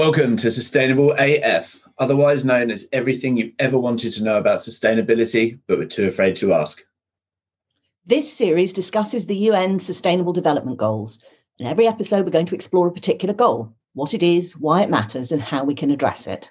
Welcome 0.00 0.36
to 0.36 0.50
Sustainable 0.50 1.14
AF, 1.18 1.78
otherwise 1.98 2.42
known 2.42 2.70
as 2.70 2.88
everything 2.90 3.36
you 3.36 3.52
ever 3.58 3.78
wanted 3.78 4.12
to 4.12 4.22
know 4.22 4.38
about 4.38 4.60
sustainability, 4.60 5.58
but 5.66 5.76
were 5.76 5.84
too 5.84 6.06
afraid 6.06 6.36
to 6.36 6.54
ask. 6.54 6.82
This 8.06 8.32
series 8.32 8.72
discusses 8.72 9.26
the 9.26 9.36
UN 9.36 9.78
Sustainable 9.78 10.32
Development 10.32 10.78
Goals. 10.78 11.22
In 11.58 11.66
every 11.66 11.86
episode, 11.86 12.24
we're 12.24 12.30
going 12.30 12.46
to 12.46 12.54
explore 12.54 12.86
a 12.86 12.92
particular 12.92 13.34
goal, 13.34 13.74
what 13.92 14.14
it 14.14 14.22
is, 14.22 14.56
why 14.56 14.80
it 14.80 14.88
matters, 14.88 15.32
and 15.32 15.42
how 15.42 15.64
we 15.64 15.74
can 15.74 15.90
address 15.90 16.26
it. 16.26 16.50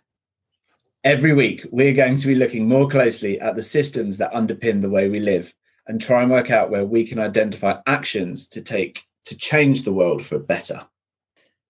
Every 1.04 1.34
week, 1.34 1.66
we're 1.71 1.96
going 1.96 2.18
to 2.18 2.28
be 2.28 2.36
looking 2.36 2.68
more 2.68 2.88
closely 2.88 3.39
at 3.42 3.56
the 3.56 3.64
systems 3.64 4.20
that 4.20 4.32
underpin 4.32 4.79
the 4.79 4.92
way 4.92 5.10
we 5.10 5.20
live 5.20 5.56
and 5.88 6.00
try 6.00 6.21
and 6.21 6.29
work 6.29 6.52
out 6.52 6.70
where 6.70 6.86
we 6.86 7.04
can 7.04 7.18
identify 7.18 7.82
actions 7.88 8.47
to 8.50 8.61
take 8.61 9.07
to 9.25 9.36
change 9.36 9.86
the 9.86 9.93
world 9.93 10.24
for 10.24 10.38
better. 10.38 10.88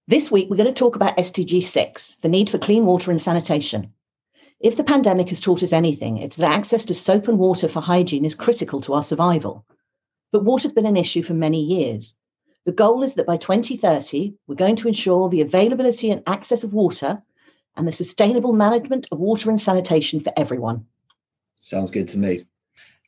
This 0.09 0.31
week, 0.31 0.49
we're 0.49 0.57
going 0.57 0.65
to 0.65 0.73
talk 0.73 0.95
about 0.95 1.15
SDG 1.17 1.61
6, 1.61 2.17
the 2.23 2.29
need 2.29 2.49
for 2.49 2.57
clean 2.57 2.87
water 2.87 3.11
and 3.11 3.21
sanitation. 3.21 3.93
If 4.59 4.75
the 4.75 4.83
pandemic 4.83 5.29
has 5.29 5.39
taught 5.39 5.61
us 5.61 5.71
anything, 5.71 6.17
it's 6.17 6.37
that 6.37 6.51
access 6.51 6.83
to 6.85 6.95
soap 6.95 7.27
and 7.27 7.37
water 7.37 7.67
for 7.67 7.79
hygiene 7.79 8.25
is 8.25 8.33
critical 8.33 8.81
to 8.81 8.95
our 8.95 9.03
survival. 9.03 9.67
But 10.31 10.45
water's 10.45 10.71
been 10.71 10.87
an 10.87 10.97
issue 10.97 11.21
for 11.21 11.35
many 11.35 11.61
years. 11.61 12.15
The 12.65 12.71
goal 12.71 13.03
is 13.03 13.13
that 13.13 13.27
by 13.27 13.37
2030, 13.37 14.33
we're 14.47 14.55
going 14.55 14.77
to 14.77 14.87
ensure 14.87 15.29
the 15.29 15.41
availability 15.41 16.09
and 16.09 16.23
access 16.25 16.63
of 16.63 16.73
water 16.73 17.21
and 17.77 17.87
the 17.87 17.91
sustainable 17.91 18.53
management 18.53 19.05
of 19.11 19.19
water 19.19 19.51
and 19.51 19.61
sanitation 19.61 20.19
for 20.19 20.33
everyone. 20.35 20.87
Sounds 21.59 21.91
good 21.91 22.07
to 22.07 22.17
me. 22.17 22.47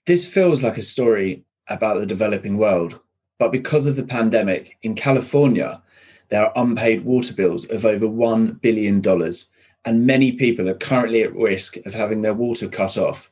This 0.05 0.31
feels 0.31 0.63
like 0.63 0.77
a 0.77 0.83
story 0.83 1.45
about 1.67 1.99
the 1.99 2.05
developing 2.05 2.59
world, 2.59 2.99
but 3.39 3.51
because 3.51 3.87
of 3.87 3.95
the 3.95 4.03
pandemic 4.03 4.77
in 4.83 4.93
California, 4.93 5.81
there 6.32 6.46
are 6.46 6.63
unpaid 6.63 7.04
water 7.04 7.34
bills 7.34 7.65
of 7.65 7.85
over 7.85 8.07
$1 8.07 8.62
billion, 8.62 9.04
and 9.84 10.07
many 10.07 10.32
people 10.32 10.70
are 10.70 10.76
currently 10.76 11.23
at 11.23 11.35
risk 11.35 11.76
of 11.85 11.93
having 11.93 12.21
their 12.21 12.34
water 12.34 12.70
cut 12.70 12.98
off. 12.98 13.29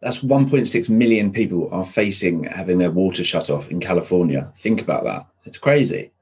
That's 0.00 0.20
1.6 0.20 0.88
million 0.88 1.32
people 1.32 1.68
are 1.72 1.84
facing 1.84 2.44
having 2.44 2.78
their 2.78 2.92
water 2.92 3.24
shut 3.24 3.50
off 3.50 3.68
in 3.68 3.80
California. 3.80 4.52
Think 4.56 4.80
about 4.80 5.02
that. 5.04 5.26
It's 5.44 5.58
crazy. 5.58 6.12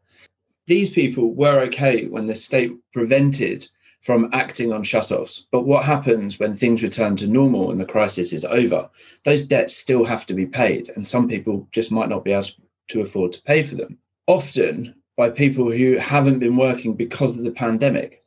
These 0.66 0.88
people 0.90 1.34
were 1.34 1.60
okay 1.64 2.06
when 2.06 2.24
the 2.24 2.34
state 2.34 2.72
prevented 2.94 3.68
from 4.00 4.30
acting 4.32 4.72
on 4.72 4.82
shutoffs. 4.82 5.42
But 5.52 5.66
what 5.66 5.84
happens 5.84 6.38
when 6.38 6.56
things 6.56 6.82
return 6.82 7.16
to 7.16 7.26
normal 7.26 7.70
and 7.70 7.78
the 7.78 7.84
crisis 7.84 8.32
is 8.32 8.46
over? 8.46 8.88
Those 9.24 9.44
debts 9.44 9.76
still 9.76 10.04
have 10.04 10.24
to 10.26 10.34
be 10.34 10.46
paid, 10.46 10.90
and 10.96 11.06
some 11.06 11.28
people 11.28 11.68
just 11.70 11.92
might 11.92 12.08
not 12.08 12.24
be 12.24 12.32
able 12.32 12.48
to 12.88 13.02
afford 13.02 13.32
to 13.32 13.42
pay 13.42 13.62
for 13.62 13.74
them. 13.74 13.98
Often, 14.26 14.94
by 15.16 15.30
people 15.30 15.70
who 15.70 15.96
haven't 15.96 16.40
been 16.40 16.56
working 16.56 16.94
because 16.94 17.36
of 17.36 17.44
the 17.44 17.50
pandemic. 17.50 18.24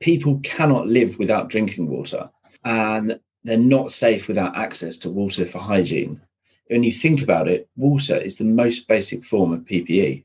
People 0.00 0.40
cannot 0.42 0.88
live 0.88 1.18
without 1.18 1.48
drinking 1.48 1.88
water, 1.88 2.30
and 2.64 3.18
they're 3.44 3.58
not 3.58 3.90
safe 3.90 4.28
without 4.28 4.56
access 4.56 4.98
to 4.98 5.10
water 5.10 5.46
for 5.46 5.58
hygiene. 5.58 6.20
When 6.68 6.84
you 6.84 6.92
think 6.92 7.22
about 7.22 7.48
it, 7.48 7.68
water 7.76 8.16
is 8.16 8.36
the 8.36 8.44
most 8.44 8.88
basic 8.88 9.24
form 9.24 9.52
of 9.52 9.64
PPE. 9.64 10.24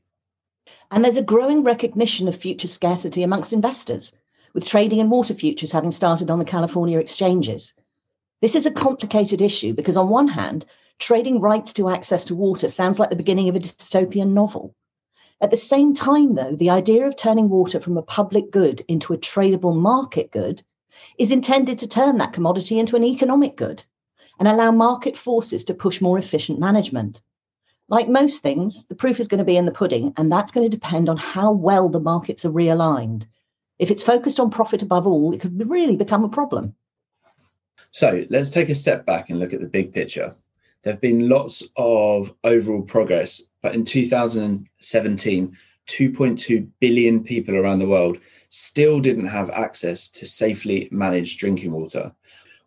And 0.90 1.04
there's 1.04 1.16
a 1.16 1.22
growing 1.22 1.62
recognition 1.62 2.28
of 2.28 2.36
future 2.36 2.68
scarcity 2.68 3.22
amongst 3.22 3.52
investors, 3.52 4.12
with 4.54 4.64
trading 4.64 5.00
in 5.00 5.10
water 5.10 5.34
futures 5.34 5.72
having 5.72 5.90
started 5.90 6.30
on 6.30 6.38
the 6.38 6.44
California 6.44 6.98
exchanges. 6.98 7.74
This 8.40 8.54
is 8.54 8.66
a 8.66 8.70
complicated 8.70 9.42
issue 9.42 9.74
because, 9.74 9.96
on 9.96 10.08
one 10.08 10.28
hand, 10.28 10.64
trading 10.98 11.40
rights 11.40 11.72
to 11.74 11.88
access 11.88 12.24
to 12.26 12.34
water 12.34 12.68
sounds 12.68 12.98
like 12.98 13.10
the 13.10 13.16
beginning 13.16 13.48
of 13.48 13.56
a 13.56 13.60
dystopian 13.60 14.28
novel. 14.28 14.74
At 15.40 15.52
the 15.52 15.56
same 15.56 15.94
time, 15.94 16.34
though, 16.34 16.56
the 16.56 16.70
idea 16.70 17.06
of 17.06 17.14
turning 17.14 17.48
water 17.48 17.78
from 17.78 17.96
a 17.96 18.02
public 18.02 18.50
good 18.50 18.84
into 18.88 19.12
a 19.12 19.18
tradable 19.18 19.76
market 19.76 20.32
good 20.32 20.62
is 21.16 21.30
intended 21.30 21.78
to 21.78 21.86
turn 21.86 22.18
that 22.18 22.32
commodity 22.32 22.78
into 22.78 22.96
an 22.96 23.04
economic 23.04 23.56
good 23.56 23.84
and 24.40 24.48
allow 24.48 24.72
market 24.72 25.16
forces 25.16 25.62
to 25.64 25.74
push 25.74 26.00
more 26.00 26.18
efficient 26.18 26.58
management. 26.58 27.22
Like 27.88 28.08
most 28.08 28.42
things, 28.42 28.84
the 28.86 28.96
proof 28.96 29.20
is 29.20 29.28
going 29.28 29.38
to 29.38 29.44
be 29.44 29.56
in 29.56 29.64
the 29.64 29.70
pudding, 29.70 30.12
and 30.16 30.30
that's 30.30 30.50
going 30.50 30.68
to 30.68 30.76
depend 30.76 31.08
on 31.08 31.16
how 31.16 31.52
well 31.52 31.88
the 31.88 32.00
markets 32.00 32.44
are 32.44 32.50
realigned. 32.50 33.26
If 33.78 33.92
it's 33.92 34.02
focused 34.02 34.40
on 34.40 34.50
profit 34.50 34.82
above 34.82 35.06
all, 35.06 35.32
it 35.32 35.40
could 35.40 35.70
really 35.70 35.96
become 35.96 36.24
a 36.24 36.28
problem. 36.28 36.74
So 37.92 38.24
let's 38.28 38.50
take 38.50 38.68
a 38.68 38.74
step 38.74 39.06
back 39.06 39.30
and 39.30 39.38
look 39.38 39.52
at 39.52 39.60
the 39.60 39.68
big 39.68 39.94
picture. 39.94 40.34
There 40.82 40.92
have 40.92 41.00
been 41.00 41.28
lots 41.28 41.62
of 41.76 42.34
overall 42.44 42.82
progress 42.82 43.42
but 43.62 43.74
in 43.74 43.84
2017, 43.84 45.56
2.2 45.86 46.68
billion 46.80 47.24
people 47.24 47.56
around 47.56 47.78
the 47.78 47.88
world 47.88 48.18
still 48.50 49.00
didn't 49.00 49.26
have 49.26 49.50
access 49.50 50.08
to 50.08 50.26
safely 50.26 50.88
managed 50.90 51.38
drinking 51.38 51.72
water, 51.72 52.12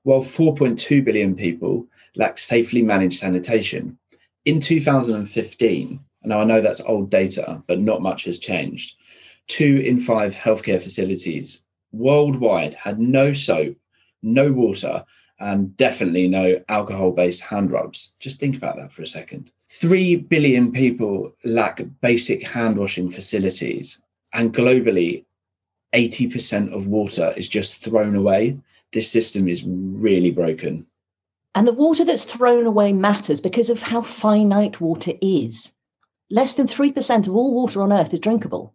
while 0.03 0.21
4.2 0.21 1.03
billion 1.03 1.35
people 1.35 1.85
lack 2.15 2.37
safely 2.37 2.81
managed 2.81 3.19
sanitation. 3.19 3.97
In 4.45 4.59
2015, 4.59 5.99
and 6.23 6.33
I 6.33 6.43
know 6.43 6.61
that's 6.61 6.81
old 6.81 7.09
data, 7.09 7.63
but 7.67 7.79
not 7.79 8.01
much 8.01 8.25
has 8.25 8.39
changed, 8.39 8.95
two 9.47 9.81
in 9.85 9.99
five 9.99 10.35
healthcare 10.35 10.81
facilities 10.81 11.61
worldwide 11.91 12.73
had 12.73 12.99
no 12.99 13.33
soap, 13.33 13.75
no 14.21 14.51
water, 14.51 15.03
and 15.41 15.75
definitely 15.75 16.27
no 16.27 16.61
alcohol 16.69 17.11
based 17.11 17.41
hand 17.41 17.71
rubs. 17.71 18.11
Just 18.19 18.39
think 18.39 18.55
about 18.55 18.77
that 18.77 18.93
for 18.93 19.01
a 19.01 19.07
second. 19.07 19.51
3 19.69 20.17
billion 20.17 20.71
people 20.71 21.33
lack 21.43 21.81
basic 22.01 22.47
hand 22.47 22.77
washing 22.77 23.09
facilities, 23.09 23.99
and 24.33 24.53
globally, 24.53 25.25
80% 25.93 26.73
of 26.73 26.87
water 26.87 27.33
is 27.35 27.47
just 27.47 27.83
thrown 27.83 28.15
away. 28.15 28.57
This 28.93 29.09
system 29.09 29.47
is 29.47 29.63
really 29.65 30.31
broken. 30.31 30.87
And 31.55 31.67
the 31.67 31.73
water 31.73 32.05
that's 32.05 32.23
thrown 32.23 32.65
away 32.65 32.93
matters 32.93 33.41
because 33.41 33.69
of 33.69 33.81
how 33.81 34.01
finite 34.01 34.79
water 34.79 35.13
is. 35.21 35.73
Less 36.29 36.53
than 36.53 36.67
3% 36.67 37.27
of 37.27 37.35
all 37.35 37.53
water 37.53 37.81
on 37.81 37.91
Earth 37.91 38.13
is 38.13 38.21
drinkable. 38.21 38.73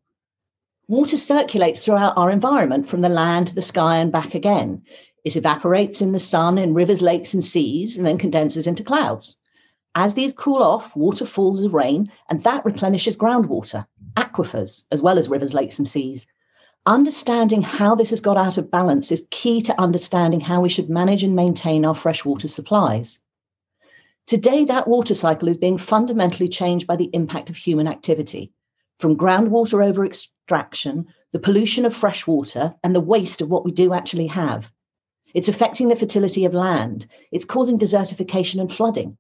Water 0.89 1.17
circulates 1.17 1.81
throughout 1.81 2.17
our 2.17 2.31
environment 2.31 2.87
from 2.87 3.01
the 3.01 3.09
land 3.09 3.49
to 3.49 3.55
the 3.55 3.63
sky 3.63 3.97
and 3.97 4.13
back 4.13 4.35
again. 4.35 4.83
It 5.27 5.35
evaporates 5.35 6.01
in 6.01 6.13
the 6.13 6.21
sun, 6.21 6.57
in 6.57 6.73
rivers, 6.73 7.03
lakes, 7.03 7.35
and 7.35 7.45
seas, 7.45 7.97
and 7.97 8.07
then 8.07 8.17
condenses 8.17 8.69
into 8.69 8.85
clouds. 8.85 9.37
As 9.93 10.15
these 10.15 10.33
cool 10.33 10.63
off, 10.63 10.95
water 10.95 11.27
falls 11.27 11.61
as 11.61 11.73
rain, 11.73 12.13
and 12.31 12.45
that 12.45 12.65
replenishes 12.65 13.17
groundwater, 13.17 13.89
aquifers, 14.17 14.85
as 14.93 15.03
well 15.03 15.19
as 15.19 15.29
rivers, 15.29 15.53
lakes, 15.53 15.79
and 15.79 15.89
seas. 15.89 16.29
Understanding 16.87 17.61
how 17.61 17.97
this 17.97 18.11
has 18.11 18.21
got 18.21 18.37
out 18.37 18.57
of 18.57 18.71
balance 18.71 19.11
is 19.11 19.27
key 19.33 19.61
to 19.63 19.81
understanding 19.81 20.39
how 20.39 20.61
we 20.61 20.69
should 20.69 20.89
manage 20.89 21.25
and 21.25 21.35
maintain 21.35 21.85
our 21.85 21.97
freshwater 21.97 22.47
supplies. 22.47 23.19
Today, 24.27 24.65
that 24.67 24.87
water 24.87 25.15
cycle 25.15 25.49
is 25.49 25.59
being 25.59 25.77
fundamentally 25.77 26.49
changed 26.49 26.87
by 26.87 26.95
the 26.95 27.11
impact 27.13 27.51
of 27.51 27.57
human 27.57 27.89
activity, 27.89 28.53
from 29.01 29.17
groundwater 29.17 29.85
over 29.85 30.07
extraction, 30.07 31.09
the 31.33 31.41
pollution 31.41 31.85
of 31.85 31.93
fresh 31.93 32.29
water, 32.29 32.77
and 32.85 32.95
the 32.95 33.01
waste 33.01 33.41
of 33.41 33.51
what 33.51 33.65
we 33.65 33.73
do 33.73 33.93
actually 33.93 34.29
have. 34.29 34.71
It's 35.37 35.49
affecting 35.49 35.89
the 35.89 35.97
fertility 35.97 36.47
of 36.47 36.55
land. 36.55 37.07
It's 37.31 37.45
causing 37.45 37.79
desertification 37.79 38.59
and 38.59 38.73
flooding. 38.73 39.19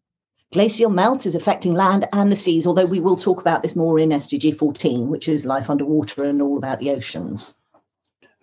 Glacial 0.50 0.88
melt 0.88 1.27
is 1.27 1.34
affecting 1.34 1.75
land 1.75 2.09
and 2.15 2.32
the 2.32 2.37
seas, 2.37 2.66
although 2.66 2.87
we 2.87 3.00
will 3.00 3.16
talk 3.16 3.38
about 3.38 3.62
this 3.62 3.77
more 3.77 3.99
in 3.99 4.09
SDG 4.09 4.56
14, 4.56 5.09
which 5.09 5.28
is 5.28 5.44
life 5.44 5.69
underwater 5.69 6.25
and 6.25 6.41
all 6.41 6.56
about 6.56 6.81
the 6.81 6.91
oceans. 6.91 7.53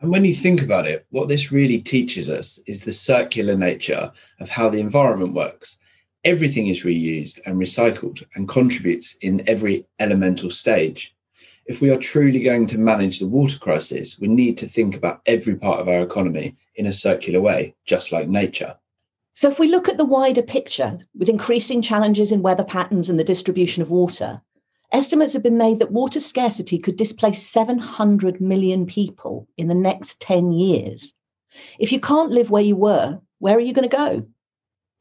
And 0.02 0.12
when 0.12 0.24
you 0.24 0.36
think 0.36 0.62
about 0.62 0.86
it, 0.86 1.08
what 1.10 1.30
this 1.30 1.52
really 1.52 1.80
teaches 1.80 2.30
us 2.30 2.60
is 2.68 2.84
the 2.84 2.94
circular 2.94 3.58
nature 3.58 4.12
of 4.40 4.50
how 4.50 4.70
the 4.70 4.80
environment 4.80 5.34
works. 5.34 5.78
Everything 6.24 6.68
is 6.68 6.84
reused 6.84 7.40
and 7.48 7.60
recycled 7.60 8.24
and 8.36 8.48
contributes 8.48 9.16
in 9.22 9.50
every 9.50 9.84
elemental 10.00 10.52
stage. 10.52 11.16
If 11.66 11.82
we 11.82 11.90
are 11.90 11.98
truly 11.98 12.44
going 12.44 12.68
to 12.68 12.78
manage 12.78 13.18
the 13.18 13.28
water 13.28 13.58
crisis, 13.58 14.20
we 14.20 14.28
need 14.28 14.58
to 14.58 14.68
think 14.68 14.96
about 14.96 15.22
every 15.26 15.56
part 15.56 15.80
of 15.80 15.88
our 15.88 16.04
economy 16.04 16.56
in 16.76 16.86
a 16.86 16.94
circular 16.94 17.42
way, 17.42 17.76
just 17.86 18.12
like 18.12 18.28
nature. 18.28 18.76
So, 19.36 19.50
if 19.50 19.58
we 19.58 19.68
look 19.68 19.90
at 19.90 19.98
the 19.98 20.06
wider 20.06 20.44
picture, 20.44 21.00
with 21.18 21.30
increasing 21.30 21.82
challenges 21.82 22.32
in 22.32 22.44
weather 22.44 22.64
patterns 22.64 23.10
and 23.10 23.20
the 23.20 23.24
distribution 23.24 23.82
of 23.82 23.90
water, 23.90 24.42
estimates 24.92 25.34
have 25.34 25.42
been 25.42 25.58
made 25.58 25.80
that 25.80 25.92
water 25.92 26.20
scarcity 26.20 26.78
could 26.78 26.98
displace 26.98 27.48
700 27.48 28.40
million 28.40 28.86
people 28.86 29.48
in 29.58 29.68
the 29.68 29.76
next 29.76 30.20
10 30.20 30.52
years. 30.52 31.14
If 31.80 31.92
you 31.92 32.00
can't 32.00 32.32
live 32.32 32.52
where 32.52 32.62
you 32.62 32.76
were, 32.76 33.20
where 33.40 33.58
are 33.58 33.60
you 33.60 33.74
going 33.74 33.90
to 33.90 33.98
go? 33.98 34.26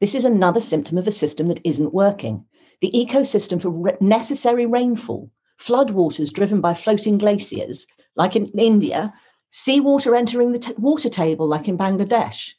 This 0.01 0.15
is 0.15 0.25
another 0.25 0.59
symptom 0.59 0.97
of 0.97 1.07
a 1.07 1.11
system 1.11 1.47
that 1.47 1.61
isn't 1.63 1.93
working. 1.93 2.45
The 2.81 2.91
ecosystem 2.91 3.61
for 3.61 3.69
re- 3.69 3.97
necessary 4.01 4.65
rainfall, 4.65 5.31
floodwaters 5.59 6.33
driven 6.33 6.59
by 6.59 6.73
floating 6.73 7.17
glaciers, 7.17 7.87
like 8.15 8.35
in 8.35 8.47
India, 8.49 9.13
seawater 9.53 10.17
entering 10.17 10.51
the 10.51 10.59
t- 10.59 10.73
water 10.77 11.09
table, 11.09 11.47
like 11.47 11.67
in 11.67 11.77
Bangladesh. 11.77 12.49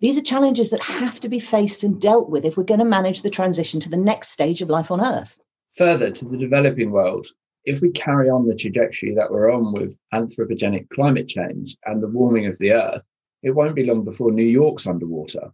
These 0.00 0.16
are 0.16 0.22
challenges 0.22 0.70
that 0.70 0.80
have 0.80 1.20
to 1.20 1.28
be 1.28 1.38
faced 1.38 1.84
and 1.84 2.00
dealt 2.00 2.30
with 2.30 2.44
if 2.44 2.56
we're 2.56 2.64
going 2.64 2.80
to 2.80 2.86
manage 2.86 3.22
the 3.22 3.30
transition 3.30 3.80
to 3.80 3.88
the 3.88 3.96
next 3.96 4.30
stage 4.30 4.62
of 4.62 4.70
life 4.70 4.90
on 4.90 5.04
Earth. 5.04 5.38
Further 5.76 6.10
to 6.10 6.24
the 6.24 6.38
developing 6.38 6.90
world, 6.90 7.26
if 7.64 7.82
we 7.82 7.90
carry 7.90 8.30
on 8.30 8.46
the 8.46 8.54
trajectory 8.54 9.14
that 9.14 9.30
we're 9.30 9.52
on 9.52 9.72
with 9.72 9.98
anthropogenic 10.14 10.88
climate 10.88 11.28
change 11.28 11.76
and 11.84 12.02
the 12.02 12.08
warming 12.08 12.46
of 12.46 12.56
the 12.58 12.72
earth, 12.72 13.02
it 13.42 13.50
won't 13.50 13.74
be 13.74 13.84
long 13.84 14.04
before 14.04 14.32
New 14.32 14.46
York's 14.46 14.86
underwater. 14.86 15.52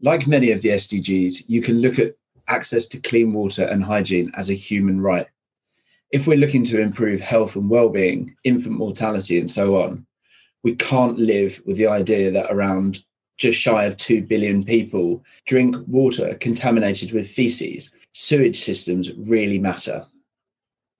Like 0.00 0.26
many 0.26 0.50
of 0.50 0.62
the 0.62 0.70
SDGs, 0.70 1.44
you 1.46 1.62
can 1.62 1.80
look 1.80 1.98
at 1.98 2.14
access 2.48 2.86
to 2.86 3.00
clean 3.00 3.32
water 3.32 3.62
and 3.64 3.84
hygiene 3.84 4.32
as 4.36 4.50
a 4.50 4.54
human 4.54 5.00
right. 5.00 5.28
If 6.10 6.26
we're 6.26 6.38
looking 6.38 6.64
to 6.64 6.80
improve 6.80 7.20
health 7.20 7.56
and 7.56 7.68
well-being, 7.68 8.36
infant 8.44 8.76
mortality, 8.76 9.38
and 9.38 9.50
so 9.50 9.82
on, 9.82 10.06
we 10.62 10.76
can't 10.76 11.18
live 11.18 11.60
with 11.66 11.76
the 11.76 11.86
idea 11.86 12.30
that 12.30 12.50
around 12.50 13.00
just 13.36 13.58
shy 13.58 13.84
of 13.84 13.96
2 13.96 14.22
billion 14.22 14.64
people 14.64 15.24
drink 15.46 15.76
water 15.86 16.34
contaminated 16.40 17.12
with 17.12 17.28
feces. 17.28 17.90
Sewage 18.12 18.60
systems 18.60 19.10
really 19.26 19.58
matter. 19.58 20.06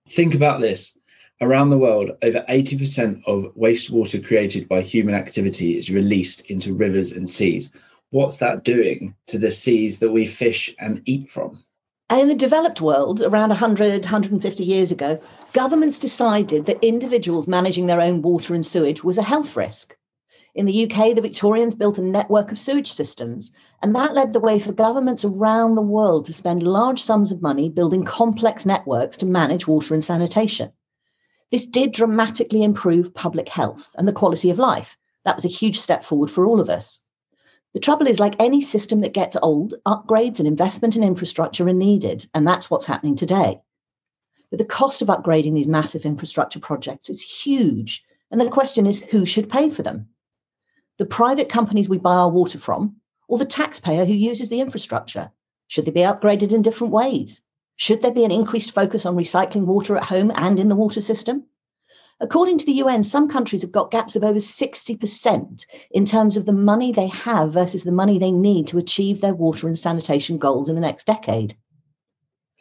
Think 0.09 0.35
about 0.35 0.59
this. 0.59 0.97
Around 1.41 1.69
the 1.69 1.77
world, 1.77 2.11
over 2.21 2.43
80% 2.49 3.21
of 3.25 3.55
wastewater 3.55 4.25
created 4.25 4.67
by 4.67 4.81
human 4.81 5.15
activity 5.15 5.77
is 5.77 5.91
released 5.91 6.49
into 6.51 6.73
rivers 6.73 7.13
and 7.13 7.27
seas 7.27 7.71
what's 8.15 8.37
that 8.37 8.63
doing 8.63 9.13
to 9.27 9.37
the 9.37 9.51
seas 9.51 9.99
that 9.99 10.09
we 10.09 10.25
fish 10.25 10.73
and 10.79 11.01
eat 11.05 11.27
from? 11.27 11.61
And 12.07 12.21
in 12.21 12.27
the 12.27 12.35
developed 12.35 12.81
world, 12.81 13.21
around 13.21 13.49
100, 13.49 14.03
150 14.03 14.63
years 14.63 14.91
ago, 14.91 15.19
governments 15.53 15.97
decided 15.97 16.65
that 16.65 16.83
individuals 16.83 17.47
managing 17.47 17.87
their 17.87 17.99
own 17.99 18.21
water 18.21 18.53
and 18.53 18.63
sewage 18.63 19.03
was 19.03 19.17
a 19.17 19.23
health 19.23 19.55
risk. 19.55 19.97
In 20.53 20.65
the 20.65 20.83
UK, 20.83 21.15
the 21.15 21.21
Victorians 21.21 21.73
built 21.73 21.97
a 21.97 22.03
network 22.03 22.51
of 22.51 22.59
sewage 22.59 22.91
systems, 22.91 23.51
and 23.81 23.95
that 23.95 24.13
led 24.13 24.33
the 24.33 24.39
way 24.39 24.59
for 24.59 24.71
governments 24.71 25.25
around 25.25 25.73
the 25.73 25.81
world 25.81 26.25
to 26.25 26.33
spend 26.33 26.61
large 26.61 27.01
sums 27.01 27.31
of 27.31 27.41
money 27.41 27.69
building 27.69 28.05
complex 28.05 28.65
networks 28.65 29.17
to 29.17 29.25
manage 29.25 29.67
water 29.67 29.93
and 29.93 30.03
sanitation. 30.03 30.71
This 31.51 31.65
did 31.65 31.91
dramatically 31.91 32.63
improve 32.63 33.15
public 33.15 33.49
health 33.49 33.95
and 33.97 34.07
the 34.07 34.13
quality 34.13 34.51
of 34.51 34.59
life. 34.59 34.95
That 35.23 35.35
was 35.35 35.45
a 35.45 35.49
huge 35.49 35.79
step 35.79 36.03
forward 36.03 36.29
for 36.29 36.45
all 36.45 36.59
of 36.59 36.69
us. 36.69 37.01
The 37.75 37.81
trouble 37.81 38.07
is, 38.07 38.21
like 38.21 38.37
any 38.39 38.61
system 38.61 39.01
that 39.01 39.11
gets 39.11 39.35
old, 39.41 39.73
upgrades 39.85 40.39
and 40.39 40.47
investment 40.47 40.95
in 40.95 41.03
infrastructure 41.03 41.67
are 41.67 41.73
needed, 41.73 42.25
and 42.33 42.47
that's 42.47 42.71
what's 42.71 42.85
happening 42.85 43.17
today. 43.17 43.59
But 44.49 44.59
the 44.59 44.65
cost 44.65 45.01
of 45.01 45.09
upgrading 45.09 45.55
these 45.55 45.67
massive 45.67 46.05
infrastructure 46.05 46.61
projects 46.61 47.09
is 47.09 47.21
huge, 47.21 48.01
and 48.31 48.39
the 48.39 48.49
question 48.49 48.85
is 48.85 49.01
who 49.01 49.25
should 49.25 49.49
pay 49.49 49.69
for 49.69 49.83
them? 49.83 50.07
The 50.99 51.05
private 51.05 51.49
companies 51.49 51.89
we 51.89 51.97
buy 51.97 52.15
our 52.15 52.29
water 52.29 52.59
from, 52.59 52.95
or 53.27 53.37
the 53.37 53.45
taxpayer 53.45 54.05
who 54.05 54.13
uses 54.13 54.47
the 54.47 54.61
infrastructure? 54.61 55.33
Should 55.67 55.83
they 55.83 55.91
be 55.91 55.99
upgraded 55.99 56.53
in 56.53 56.61
different 56.61 56.93
ways? 56.93 57.41
Should 57.75 58.01
there 58.01 58.13
be 58.13 58.23
an 58.23 58.31
increased 58.31 58.71
focus 58.71 59.05
on 59.05 59.17
recycling 59.17 59.65
water 59.65 59.97
at 59.97 60.03
home 60.05 60.31
and 60.33 60.61
in 60.61 60.69
the 60.69 60.77
water 60.77 61.01
system? 61.01 61.43
According 62.21 62.59
to 62.59 62.65
the 62.65 62.73
UN, 62.73 63.03
some 63.03 63.27
countries 63.27 63.61
have 63.61 63.73
got 63.73 63.91
gaps 63.91 64.15
of 64.15 64.23
over 64.23 64.39
60% 64.39 65.65
in 65.91 66.05
terms 66.05 66.37
of 66.37 66.45
the 66.45 66.53
money 66.53 66.93
they 66.93 67.07
have 67.07 67.51
versus 67.51 67.83
the 67.83 67.91
money 67.91 68.17
they 68.17 68.31
need 68.31 68.67
to 68.67 68.77
achieve 68.77 69.19
their 69.19 69.33
water 69.33 69.67
and 69.67 69.77
sanitation 69.77 70.37
goals 70.37 70.69
in 70.69 70.75
the 70.75 70.81
next 70.81 71.05
decade. 71.05 71.57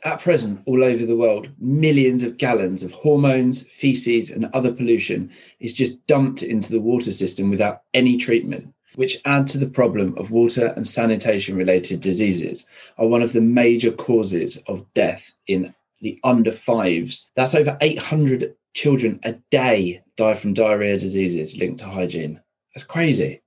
At 0.05 0.21
present, 0.21 0.61
all 0.67 0.83
over 0.83 1.07
the 1.07 1.17
world, 1.17 1.49
millions 1.59 2.25
of 2.25 2.37
gallons 2.37 2.83
of 2.83 2.93
hormones, 2.93 3.63
feces, 3.63 4.29
and 4.29 4.47
other 4.53 4.73
pollution 4.73 5.31
is 5.61 5.73
just 5.73 6.05
dumped 6.07 6.43
into 6.43 6.73
the 6.73 6.81
water 6.81 7.13
system 7.13 7.49
without 7.49 7.83
any 7.95 8.17
treatment, 8.17 8.75
which 8.97 9.21
add 9.25 9.47
to 9.47 9.59
the 9.59 9.69
problem 9.69 10.19
of 10.19 10.33
water 10.33 10.75
and 10.75 10.87
sanitation 10.87 11.57
related 11.57 12.01
diseases, 12.01 12.67
are 12.99 13.07
one 13.07 13.23
of 13.23 13.33
the 13.33 13.41
major 13.41 13.93
causes 13.93 14.57
of 14.67 14.85
death 14.95 15.31
in 15.47 15.73
the 16.01 16.19
under 16.25 16.53
fives. 16.53 17.29
That's 17.37 17.55
over 17.55 17.79
800 17.81 18.55
children 18.75 19.21
a 19.23 19.33
day 19.51 20.03
die 20.17 20.35
from 20.35 20.53
diarrhea 20.53 20.99
diseases 20.99 21.57
linked 21.57 21.79
to 21.79 21.87
hygiene. 21.87 22.41
That's 22.75 22.85
crazy. 22.85 23.43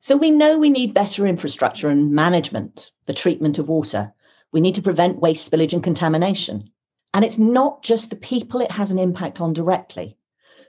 So 0.00 0.16
we 0.16 0.30
know 0.30 0.56
we 0.56 0.70
need 0.70 0.94
better 0.94 1.26
infrastructure 1.26 1.88
and 1.88 2.12
management, 2.12 2.92
the 3.06 3.14
treatment 3.14 3.58
of 3.58 3.68
water. 3.68 4.14
We 4.52 4.60
need 4.60 4.76
to 4.76 4.82
prevent 4.82 5.20
waste 5.20 5.50
spillage 5.50 5.72
and 5.72 5.82
contamination. 5.82 6.70
And 7.12 7.24
it's 7.24 7.38
not 7.38 7.82
just 7.82 8.10
the 8.10 8.16
people 8.16 8.60
it 8.60 8.70
has 8.70 8.90
an 8.92 8.98
impact 8.98 9.40
on 9.40 9.52
directly. 9.52 10.16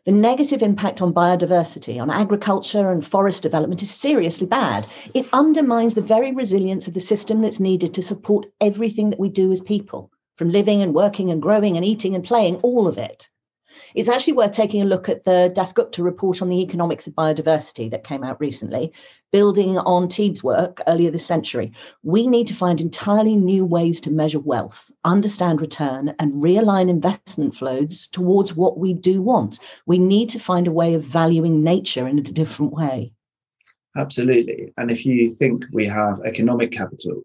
The 0.06 0.13
negative 0.13 0.63
impact 0.63 1.01
on 1.01 1.13
biodiversity, 1.13 2.01
on 2.01 2.10
agriculture 2.10 2.89
and 2.89 3.06
forest 3.06 3.44
development 3.44 3.83
is 3.83 3.92
seriously 3.92 4.48
bad. 4.48 4.88
It 5.13 5.27
undermines 5.31 5.94
the 5.94 6.01
very 6.01 6.31
resilience 6.31 6.88
of 6.88 6.95
the 6.95 7.00
system 7.00 7.39
that's 7.39 7.60
needed 7.60 7.94
to 7.94 8.01
support 8.01 8.48
everything 8.60 9.12
that 9.12 9.19
we 9.19 9.30
do 9.30 9.51
as 9.51 9.62
people, 9.62 10.12
from 10.38 10.51
living 10.51 10.81
and 10.81 10.95
working 10.95 11.30
and 11.30 11.42
growing 11.42 11.75
and 11.75 11.86
eating 11.86 12.16
and 12.16 12.24
playing, 12.24 12.56
all 12.57 12.88
of 12.88 12.98
it. 12.98 13.30
It's 13.96 14.10
actually 14.10 14.34
worth 14.34 14.52
taking 14.52 14.82
a 14.82 14.86
look 14.86 15.10
at 15.10 15.24
the 15.24 15.52
Dasgupta 15.56 16.04
report 16.04 16.42
on 16.42 16.50
the 16.50 16.62
economics 16.62 17.08
of 17.08 17.14
biodiversity 17.14 17.90
that 17.92 18.04
came 18.04 18.24
out 18.24 18.40
recently, 18.40 18.94
building 19.32 19.78
on 19.80 20.08
TEEB's 20.08 20.44
work 20.44 20.82
earlier 20.88 21.12
this 21.12 21.26
century. 21.26 21.72
We 22.04 22.28
need 22.28 22.48
to 22.48 22.54
find 22.54 22.80
entirely 22.80 23.36
new 23.36 23.66
ways 23.66 24.00
to 24.02 24.12
measure 24.12 24.40
wealth, 24.40 24.92
understand 25.04 25.62
return, 25.62 26.14
and 26.20 26.34
realign 26.34 26.90
investment 26.90 27.56
flows 27.56 28.08
towards 28.08 28.56
what 28.56 28.78
we 28.78 28.94
do 28.94 29.22
want. 29.22 29.60
We 29.86 30.00
need 30.00 30.30
to 30.30 30.40
find 30.40 30.68
a 30.68 30.72
way 30.72 30.94
of 30.94 31.04
valuing 31.04 31.64
nature 31.64 32.08
in 32.08 32.20
a 32.20 32.24
different 32.24 32.74
way. 32.74 33.14
Absolutely. 33.96 34.72
And 34.78 34.92
if 34.92 35.06
you 35.06 35.34
think 35.34 35.66
we 35.72 35.86
have 35.86 36.22
economic 36.26 36.72
capital, 36.72 37.24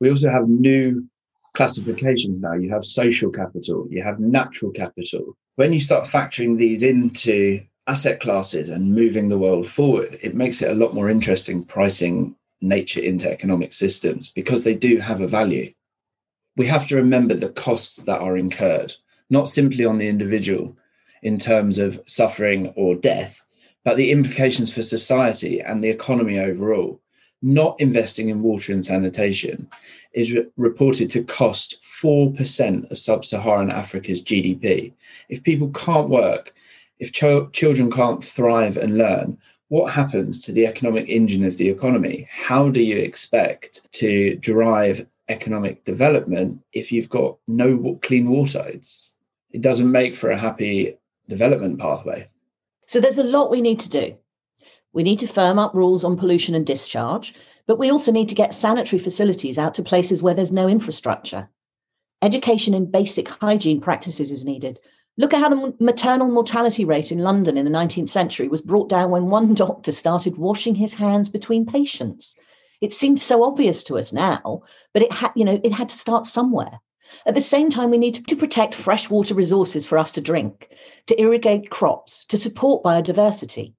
we 0.00 0.10
also 0.10 0.30
have 0.30 0.48
new 0.48 1.08
classifications 1.54 2.38
now. 2.38 2.54
You 2.54 2.70
have 2.70 2.84
social 2.84 3.30
capital, 3.30 3.86
you 3.90 4.02
have 4.02 4.18
natural 4.20 4.70
capital. 4.70 5.36
When 5.60 5.74
you 5.74 5.80
start 5.80 6.08
factoring 6.08 6.56
these 6.56 6.82
into 6.82 7.60
asset 7.86 8.18
classes 8.18 8.70
and 8.70 8.94
moving 8.94 9.28
the 9.28 9.36
world 9.36 9.66
forward, 9.66 10.18
it 10.22 10.34
makes 10.34 10.62
it 10.62 10.70
a 10.70 10.74
lot 10.74 10.94
more 10.94 11.10
interesting 11.10 11.64
pricing 11.64 12.34
nature 12.62 13.00
into 13.00 13.30
economic 13.30 13.74
systems 13.74 14.30
because 14.30 14.64
they 14.64 14.74
do 14.74 14.96
have 14.96 15.20
a 15.20 15.26
value. 15.26 15.70
We 16.56 16.66
have 16.68 16.88
to 16.88 16.96
remember 16.96 17.34
the 17.34 17.50
costs 17.50 18.04
that 18.04 18.22
are 18.22 18.38
incurred, 18.38 18.94
not 19.28 19.50
simply 19.50 19.84
on 19.84 19.98
the 19.98 20.08
individual 20.08 20.78
in 21.20 21.36
terms 21.36 21.76
of 21.76 22.00
suffering 22.06 22.68
or 22.74 22.94
death, 22.94 23.42
but 23.84 23.98
the 23.98 24.12
implications 24.12 24.72
for 24.72 24.82
society 24.82 25.60
and 25.60 25.84
the 25.84 25.90
economy 25.90 26.38
overall. 26.38 27.02
Not 27.42 27.80
investing 27.80 28.28
in 28.28 28.42
water 28.42 28.72
and 28.72 28.84
sanitation 28.84 29.68
is 30.12 30.32
re- 30.32 30.46
reported 30.56 31.10
to 31.10 31.24
cost 31.24 31.82
4% 31.82 32.90
of 32.90 32.98
sub 32.98 33.24
Saharan 33.24 33.70
Africa's 33.70 34.22
GDP. 34.22 34.92
If 35.28 35.42
people 35.42 35.70
can't 35.70 36.10
work, 36.10 36.54
if 36.98 37.12
ch- 37.12 37.52
children 37.52 37.90
can't 37.90 38.22
thrive 38.22 38.76
and 38.76 38.98
learn, 38.98 39.38
what 39.68 39.92
happens 39.92 40.44
to 40.44 40.52
the 40.52 40.66
economic 40.66 41.08
engine 41.08 41.44
of 41.44 41.56
the 41.56 41.68
economy? 41.68 42.28
How 42.30 42.68
do 42.68 42.82
you 42.82 42.98
expect 42.98 43.90
to 43.92 44.34
drive 44.36 45.06
economic 45.28 45.84
development 45.84 46.60
if 46.72 46.90
you've 46.90 47.08
got 47.08 47.38
no 47.46 47.98
clean 48.02 48.28
water? 48.28 48.64
It's, 48.66 49.14
it 49.52 49.62
doesn't 49.62 49.90
make 49.90 50.16
for 50.16 50.30
a 50.30 50.36
happy 50.36 50.98
development 51.28 51.78
pathway. 51.78 52.28
So 52.86 53.00
there's 53.00 53.18
a 53.18 53.22
lot 53.22 53.50
we 53.50 53.60
need 53.60 53.78
to 53.80 53.88
do. 53.88 54.16
We 54.92 55.02
need 55.02 55.20
to 55.20 55.26
firm 55.26 55.58
up 55.58 55.74
rules 55.74 56.04
on 56.04 56.16
pollution 56.16 56.54
and 56.54 56.66
discharge. 56.66 57.34
But 57.70 57.78
we 57.78 57.92
also 57.92 58.10
need 58.10 58.28
to 58.30 58.34
get 58.34 58.52
sanitary 58.52 58.98
facilities 58.98 59.56
out 59.56 59.74
to 59.74 59.82
places 59.84 60.22
where 60.22 60.34
there's 60.34 60.50
no 60.50 60.66
infrastructure. 60.66 61.48
Education 62.20 62.74
in 62.74 62.90
basic 62.90 63.28
hygiene 63.28 63.80
practices 63.80 64.32
is 64.32 64.44
needed. 64.44 64.80
Look 65.16 65.32
at 65.32 65.40
how 65.40 65.50
the 65.50 65.74
maternal 65.78 66.28
mortality 66.28 66.84
rate 66.84 67.12
in 67.12 67.20
London 67.20 67.56
in 67.56 67.64
the 67.64 67.70
19th 67.70 68.08
century 68.08 68.48
was 68.48 68.60
brought 68.60 68.88
down 68.88 69.12
when 69.12 69.30
one 69.30 69.54
doctor 69.66 69.92
started 69.92 70.36
washing 70.36 70.74
his 70.74 70.94
hands 70.94 71.28
between 71.28 71.64
patients. 71.64 72.34
It 72.80 72.92
seems 72.92 73.22
so 73.22 73.44
obvious 73.44 73.84
to 73.84 73.98
us 73.98 74.12
now, 74.12 74.62
but 74.92 75.02
it 75.02 75.12
had, 75.12 75.30
you 75.36 75.44
know, 75.44 75.60
it 75.62 75.72
had 75.72 75.90
to 75.90 75.96
start 75.96 76.26
somewhere. 76.26 76.80
At 77.24 77.36
the 77.36 77.40
same 77.40 77.70
time, 77.70 77.90
we 77.90 77.98
need 77.98 78.26
to 78.26 78.34
protect 78.34 78.74
freshwater 78.74 79.34
resources 79.34 79.86
for 79.86 79.96
us 79.96 80.10
to 80.12 80.20
drink, 80.20 80.76
to 81.06 81.20
irrigate 81.20 81.70
crops, 81.70 82.24
to 82.26 82.36
support 82.36 82.82
biodiversity. 82.82 83.74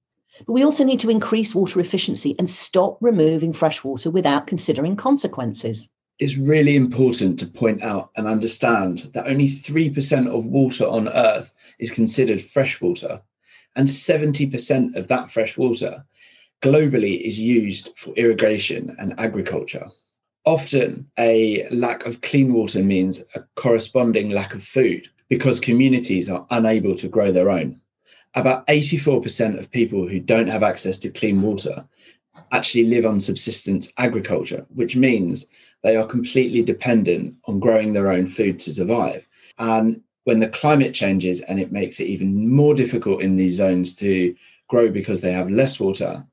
But 0.46 0.52
we 0.52 0.64
also 0.64 0.84
need 0.84 1.00
to 1.00 1.10
increase 1.10 1.54
water 1.54 1.80
efficiency 1.80 2.34
and 2.38 2.48
stop 2.48 2.98
removing 3.00 3.52
fresh 3.52 3.84
water 3.84 4.10
without 4.10 4.46
considering 4.46 4.96
consequences. 4.96 5.88
It's 6.18 6.36
really 6.36 6.76
important 6.76 7.38
to 7.38 7.46
point 7.46 7.82
out 7.82 8.10
and 8.16 8.26
understand 8.26 9.10
that 9.14 9.26
only 9.26 9.48
3% 9.48 10.28
of 10.28 10.44
water 10.46 10.86
on 10.86 11.08
Earth 11.08 11.52
is 11.78 11.90
considered 11.90 12.40
freshwater, 12.40 13.22
and 13.74 13.88
70% 13.88 14.96
of 14.96 15.08
that 15.08 15.30
fresh 15.30 15.56
water 15.56 16.04
globally 16.60 17.20
is 17.20 17.40
used 17.40 17.96
for 17.96 18.14
irrigation 18.14 18.94
and 18.98 19.18
agriculture. 19.18 19.88
Often, 20.44 21.10
a 21.18 21.66
lack 21.70 22.06
of 22.06 22.20
clean 22.20 22.52
water 22.52 22.82
means 22.82 23.22
a 23.34 23.40
corresponding 23.56 24.30
lack 24.30 24.54
of 24.54 24.62
food 24.62 25.08
because 25.28 25.60
communities 25.60 26.28
are 26.28 26.46
unable 26.50 26.94
to 26.96 27.08
grow 27.08 27.32
their 27.32 27.50
own 27.50 27.80
about 28.34 28.66
84% 28.66 29.58
of 29.58 29.70
people 29.70 30.08
who 30.08 30.18
don't 30.18 30.48
have 30.48 30.62
access 30.62 30.98
to 30.98 31.10
clean 31.10 31.42
water 31.42 31.84
actually 32.50 32.84
live 32.84 33.06
on 33.06 33.20
subsistence 33.20 33.92
agriculture, 33.98 34.66
which 34.74 34.96
means 34.96 35.46
they 35.82 35.96
are 35.96 36.06
completely 36.06 36.62
dependent 36.62 37.34
on 37.46 37.60
growing 37.60 37.92
their 37.92 38.10
own 38.10 38.26
food 38.26 38.58
to 38.60 38.72
survive. 38.72 39.28
And 39.58 40.00
when 40.24 40.40
the 40.40 40.48
climate 40.48 40.94
changes 40.94 41.40
and 41.42 41.58
it 41.58 41.72
makes 41.72 42.00
it 42.00 42.06
even 42.06 42.48
more 42.48 42.74
difficult 42.74 43.22
in 43.22 43.36
these 43.36 43.56
zones 43.56 43.94
to 43.96 44.34
grow 44.68 44.88
because 44.88 45.20
they 45.20 45.32
have 45.32 45.50
less 45.50 45.80
water, 45.80 46.26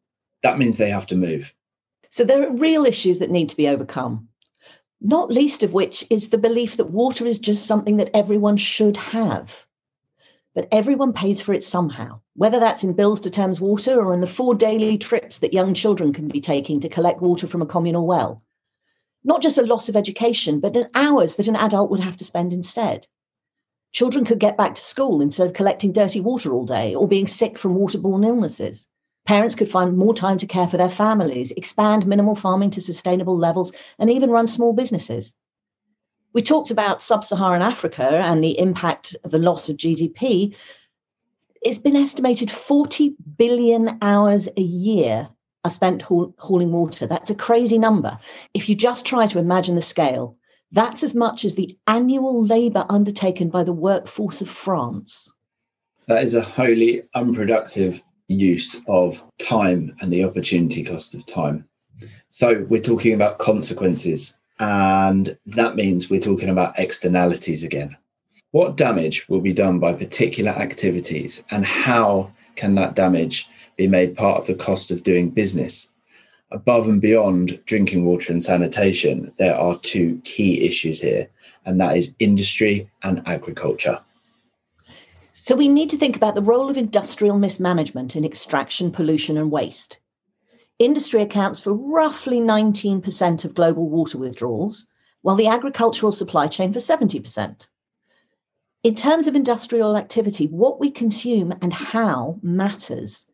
that 0.43 0.57
means 0.57 0.77
they 0.77 0.89
have 0.89 1.07
to 1.07 1.15
move. 1.15 1.53
So 2.09 2.23
there 2.23 2.47
are 2.47 2.51
real 2.51 2.85
issues 2.85 3.19
that 3.19 3.31
need 3.31 3.49
to 3.49 3.57
be 3.57 3.67
overcome, 3.67 4.27
not 5.01 5.31
least 5.31 5.63
of 5.63 5.73
which 5.73 6.05
is 6.09 6.29
the 6.29 6.37
belief 6.37 6.77
that 6.77 6.91
water 6.91 7.25
is 7.25 7.39
just 7.39 7.65
something 7.65 7.97
that 7.97 8.11
everyone 8.13 8.57
should 8.57 8.97
have. 8.97 9.65
But 10.55 10.67
everyone 10.71 11.13
pays 11.13 11.41
for 11.41 11.53
it 11.53 11.63
somehow, 11.63 12.21
whether 12.35 12.59
that's 12.59 12.83
in 12.83 12.93
bills 12.93 13.19
to 13.21 13.29
Thames 13.29 13.61
Water 13.61 14.03
or 14.03 14.13
in 14.13 14.19
the 14.19 14.27
four 14.27 14.55
daily 14.55 14.97
trips 14.97 15.37
that 15.39 15.53
young 15.53 15.73
children 15.73 16.11
can 16.11 16.27
be 16.27 16.41
taking 16.41 16.79
to 16.79 16.89
collect 16.89 17.21
water 17.21 17.45
from 17.45 17.61
a 17.61 17.67
communal 17.67 18.07
well. 18.07 18.41
Not 19.23 19.41
just 19.41 19.57
a 19.57 19.65
loss 19.65 19.89
of 19.89 19.95
education, 19.95 20.59
but 20.59 20.75
in 20.75 20.87
hours 20.95 21.35
that 21.35 21.47
an 21.47 21.55
adult 21.55 21.91
would 21.91 21.99
have 21.99 22.17
to 22.17 22.23
spend 22.23 22.51
instead. 22.51 23.07
Children 23.91 24.25
could 24.25 24.39
get 24.39 24.57
back 24.57 24.75
to 24.75 24.83
school 24.83 25.21
instead 25.21 25.47
of 25.47 25.53
collecting 25.53 25.91
dirty 25.91 26.21
water 26.21 26.53
all 26.53 26.65
day 26.65 26.95
or 26.95 27.07
being 27.07 27.27
sick 27.27 27.57
from 27.57 27.75
waterborne 27.75 28.25
illnesses. 28.25 28.87
Parents 29.25 29.55
could 29.55 29.69
find 29.69 29.97
more 29.97 30.13
time 30.13 30.37
to 30.39 30.47
care 30.47 30.67
for 30.67 30.77
their 30.77 30.89
families, 30.89 31.51
expand 31.51 32.07
minimal 32.07 32.35
farming 32.35 32.71
to 32.71 32.81
sustainable 32.81 33.37
levels, 33.37 33.71
and 33.99 34.09
even 34.09 34.31
run 34.31 34.47
small 34.47 34.73
businesses. 34.73 35.35
We 36.33 36.41
talked 36.41 36.71
about 36.71 37.01
sub 37.01 37.23
Saharan 37.23 37.61
Africa 37.61 38.03
and 38.03 38.43
the 38.43 38.57
impact 38.59 39.15
of 39.23 39.31
the 39.31 39.39
loss 39.39 39.69
of 39.69 39.77
GDP. 39.77 40.55
It's 41.61 41.79
been 41.79 41.95
estimated 41.95 42.51
40 42.51 43.15
billion 43.37 43.97
hours 44.01 44.47
a 44.55 44.61
year 44.61 45.29
are 45.65 45.71
spent 45.71 46.01
haul- 46.01 46.33
hauling 46.37 46.71
water. 46.71 47.05
That's 47.05 47.29
a 47.29 47.35
crazy 47.35 47.77
number. 47.77 48.17
If 48.53 48.69
you 48.69 48.75
just 48.75 49.05
try 49.05 49.27
to 49.27 49.39
imagine 49.39 49.75
the 49.75 49.81
scale, 49.81 50.37
that's 50.71 51.03
as 51.03 51.15
much 51.15 51.45
as 51.45 51.55
the 51.55 51.75
annual 51.87 52.43
labour 52.45 52.85
undertaken 52.89 53.49
by 53.49 53.63
the 53.63 53.73
workforce 53.73 54.41
of 54.41 54.49
France. 54.49 55.31
That 56.07 56.23
is 56.23 56.35
a 56.35 56.41
wholly 56.41 57.03
unproductive 57.13 58.01
use 58.27 58.79
of 58.87 59.23
time 59.39 59.95
and 59.99 60.13
the 60.13 60.23
opportunity 60.23 60.83
cost 60.83 61.13
of 61.13 61.25
time. 61.25 61.67
So 62.29 62.65
we're 62.69 62.81
talking 62.81 63.13
about 63.13 63.39
consequences, 63.39 64.38
and 64.59 65.37
that 65.45 65.75
means 65.75 66.09
we're 66.09 66.19
talking 66.19 66.49
about 66.49 66.77
externalities 66.77 67.63
again. 67.63 67.95
What 68.51 68.77
damage 68.77 69.27
will 69.29 69.41
be 69.41 69.53
done 69.53 69.79
by 69.79 69.93
particular 69.93 70.51
activities, 70.51 71.43
and 71.51 71.65
how 71.65 72.31
can 72.55 72.75
that 72.75 72.95
damage 72.95 73.47
be 73.77 73.87
made 73.87 74.17
part 74.17 74.39
of 74.39 74.47
the 74.47 74.55
cost 74.55 74.91
of 74.91 75.03
doing 75.03 75.29
business? 75.29 75.87
above 76.51 76.87
and 76.87 77.01
beyond 77.01 77.59
drinking 77.65 78.05
water 78.05 78.31
and 78.31 78.41
sanitation, 78.41 79.31
there 79.37 79.55
are 79.55 79.77
two 79.79 80.19
key 80.23 80.65
issues 80.65 81.01
here, 81.01 81.29
and 81.65 81.79
that 81.79 81.97
is 81.97 82.15
industry 82.19 82.89
and 83.03 83.21
agriculture. 83.27 83.99
So 85.33 85.55
we 85.55 85.67
need 85.67 85.89
to 85.91 85.97
think 85.97 86.15
about 86.15 86.35
the 86.35 86.41
role 86.41 86.69
of 86.69 86.77
industrial 86.77 87.37
mismanagement 87.37 88.15
in 88.15 88.25
extraction, 88.25 88.91
pollution, 88.91 89.37
and 89.37 89.51
waste. 89.51 89.99
Industry 90.79 91.21
accounts 91.21 91.59
for 91.59 91.73
roughly 91.73 92.39
19% 92.39 93.45
of 93.45 93.53
global 93.53 93.87
water 93.87 94.17
withdrawals, 94.17 94.87
while 95.21 95.35
the 95.35 95.47
agricultural 95.47 96.11
supply 96.11 96.47
chain 96.47 96.73
for 96.73 96.79
70%. 96.79 97.67
In 98.83 98.95
terms 98.95 99.27
of 99.27 99.35
industrial 99.35 99.95
activity, 99.97 100.47
what 100.47 100.79
we 100.79 100.89
consume 100.89 101.53
and 101.61 101.71
how 101.73 102.39
matters 102.41 103.27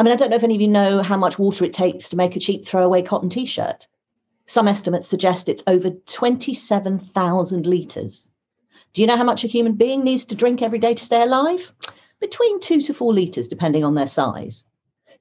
I 0.00 0.02
mean, 0.02 0.14
I 0.14 0.16
don't 0.16 0.30
know 0.30 0.36
if 0.36 0.44
any 0.44 0.54
of 0.54 0.62
you 0.62 0.68
know 0.68 1.02
how 1.02 1.18
much 1.18 1.38
water 1.38 1.62
it 1.62 1.74
takes 1.74 2.08
to 2.08 2.16
make 2.16 2.34
a 2.34 2.40
cheap 2.40 2.64
throwaway 2.64 3.02
cotton 3.02 3.28
t 3.28 3.44
shirt. 3.44 3.86
Some 4.46 4.66
estimates 4.66 5.06
suggest 5.06 5.46
it's 5.46 5.62
over 5.66 5.90
27,000 5.90 7.66
litres. 7.66 8.26
Do 8.94 9.02
you 9.02 9.06
know 9.06 9.18
how 9.18 9.24
much 9.24 9.44
a 9.44 9.48
human 9.48 9.74
being 9.74 10.02
needs 10.02 10.24
to 10.24 10.34
drink 10.34 10.62
every 10.62 10.78
day 10.78 10.94
to 10.94 11.04
stay 11.04 11.22
alive? 11.22 11.70
Between 12.18 12.60
two 12.60 12.80
to 12.80 12.94
four 12.94 13.12
litres, 13.12 13.46
depending 13.46 13.84
on 13.84 13.94
their 13.94 14.06
size. 14.06 14.64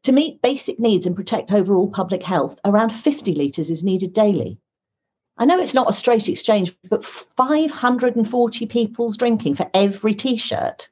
To 0.03 0.11
meet 0.11 0.41
basic 0.41 0.79
needs 0.79 1.05
and 1.05 1.15
protect 1.15 1.51
overall 1.51 1.89
public 1.89 2.23
health, 2.23 2.59
around 2.63 2.91
50 2.91 3.33
litres 3.35 3.69
is 3.69 3.83
needed 3.83 4.13
daily. 4.13 4.57
I 5.37 5.45
know 5.45 5.59
it's 5.59 5.73
not 5.73 5.89
a 5.89 5.93
straight 5.93 6.27
exchange, 6.27 6.75
but 6.89 7.03
540 7.03 8.65
people's 8.65 9.17
drinking 9.17 9.55
for 9.55 9.69
every 9.73 10.13
t 10.13 10.37
shirt. 10.37 10.89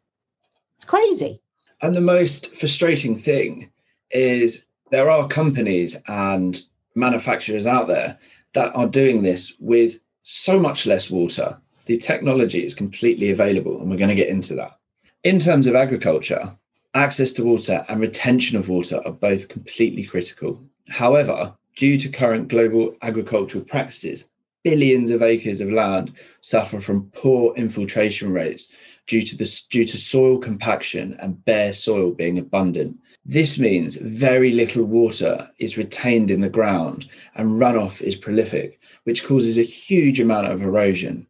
It's 0.75 0.85
crazy. 0.85 1.41
And 1.81 1.95
the 1.95 2.01
most 2.01 2.55
frustrating 2.55 3.17
thing 3.17 3.71
is 4.11 4.65
there 4.91 5.09
are 5.09 5.27
companies 5.27 5.97
and 6.07 6.61
manufacturers 6.95 7.65
out 7.65 7.87
there 7.87 8.17
that 8.53 8.75
are 8.75 8.87
doing 8.87 9.23
this 9.23 9.53
with 9.59 9.99
so 10.23 10.59
much 10.59 10.85
less 10.85 11.09
water. 11.09 11.59
The 11.85 11.97
technology 11.97 12.65
is 12.65 12.73
completely 12.73 13.29
available, 13.29 13.79
and 13.79 13.89
we're 13.89 13.97
going 13.97 14.09
to 14.09 14.15
get 14.15 14.29
into 14.29 14.55
that. 14.55 14.77
In 15.23 15.39
terms 15.39 15.67
of 15.67 15.75
agriculture, 15.75 16.57
access 16.97 17.31
to 17.33 17.43
water 17.43 17.85
and 17.87 18.01
retention 18.01 18.57
of 18.57 18.69
water 18.69 19.01
are 19.05 19.11
both 19.11 19.49
completely 19.49 20.03
critical. 20.03 20.61
However, 20.89 21.55
due 21.75 21.97
to 21.97 22.09
current 22.09 22.47
global 22.47 22.95
agricultural 23.01 23.63
practices, 23.63 24.29
billions 24.63 25.11
of 25.11 25.21
acres 25.21 25.61
of 25.61 25.71
land 25.71 26.11
suffer 26.41 26.79
from 26.79 27.09
poor 27.11 27.53
infiltration 27.55 28.33
rates 28.33 28.69
due 29.05 29.21
to 29.21 29.37
the 29.37 29.63
due 29.69 29.85
to 29.85 29.97
soil 29.97 30.37
compaction 30.37 31.15
and 31.21 31.45
bare 31.45 31.71
soil 31.71 32.11
being 32.11 32.37
abundant. 32.37 32.97
This 33.23 33.57
means 33.57 33.95
very 33.97 34.51
little 34.51 34.83
water 34.83 35.49
is 35.59 35.77
retained 35.77 36.31
in 36.31 36.41
the 36.41 36.49
ground 36.49 37.07
and 37.35 37.61
runoff 37.61 38.01
is 38.01 38.15
prolific, 38.15 38.81
which 39.05 39.23
causes 39.23 39.57
a 39.57 39.63
huge 39.63 40.19
amount 40.19 40.47
of 40.47 40.61
erosion. 40.61 41.27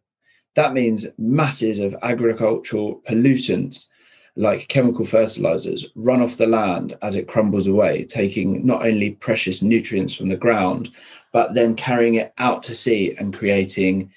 That 0.55 0.73
means 0.73 1.05
masses 1.19 1.77
of 1.77 1.95
agricultural 2.01 3.01
pollutants 3.07 3.87
like 4.37 4.67
chemical 4.67 5.03
fertilizers 5.03 5.85
run 5.95 6.21
off 6.21 6.37
the 6.37 6.47
land 6.47 6.95
as 7.01 7.15
it 7.15 7.27
crumbles 7.27 7.67
away, 7.67 8.05
taking 8.05 8.65
not 8.65 8.85
only 8.85 9.11
precious 9.11 9.61
nutrients 9.61 10.13
from 10.13 10.29
the 10.29 10.37
ground, 10.37 10.89
but 11.33 11.53
then 11.55 11.75
carrying 11.75 12.15
it 12.15 12.33
out 12.37 12.61
to 12.63 12.75
sea 12.75 13.15
and 13.17 13.35
creating 13.35 14.11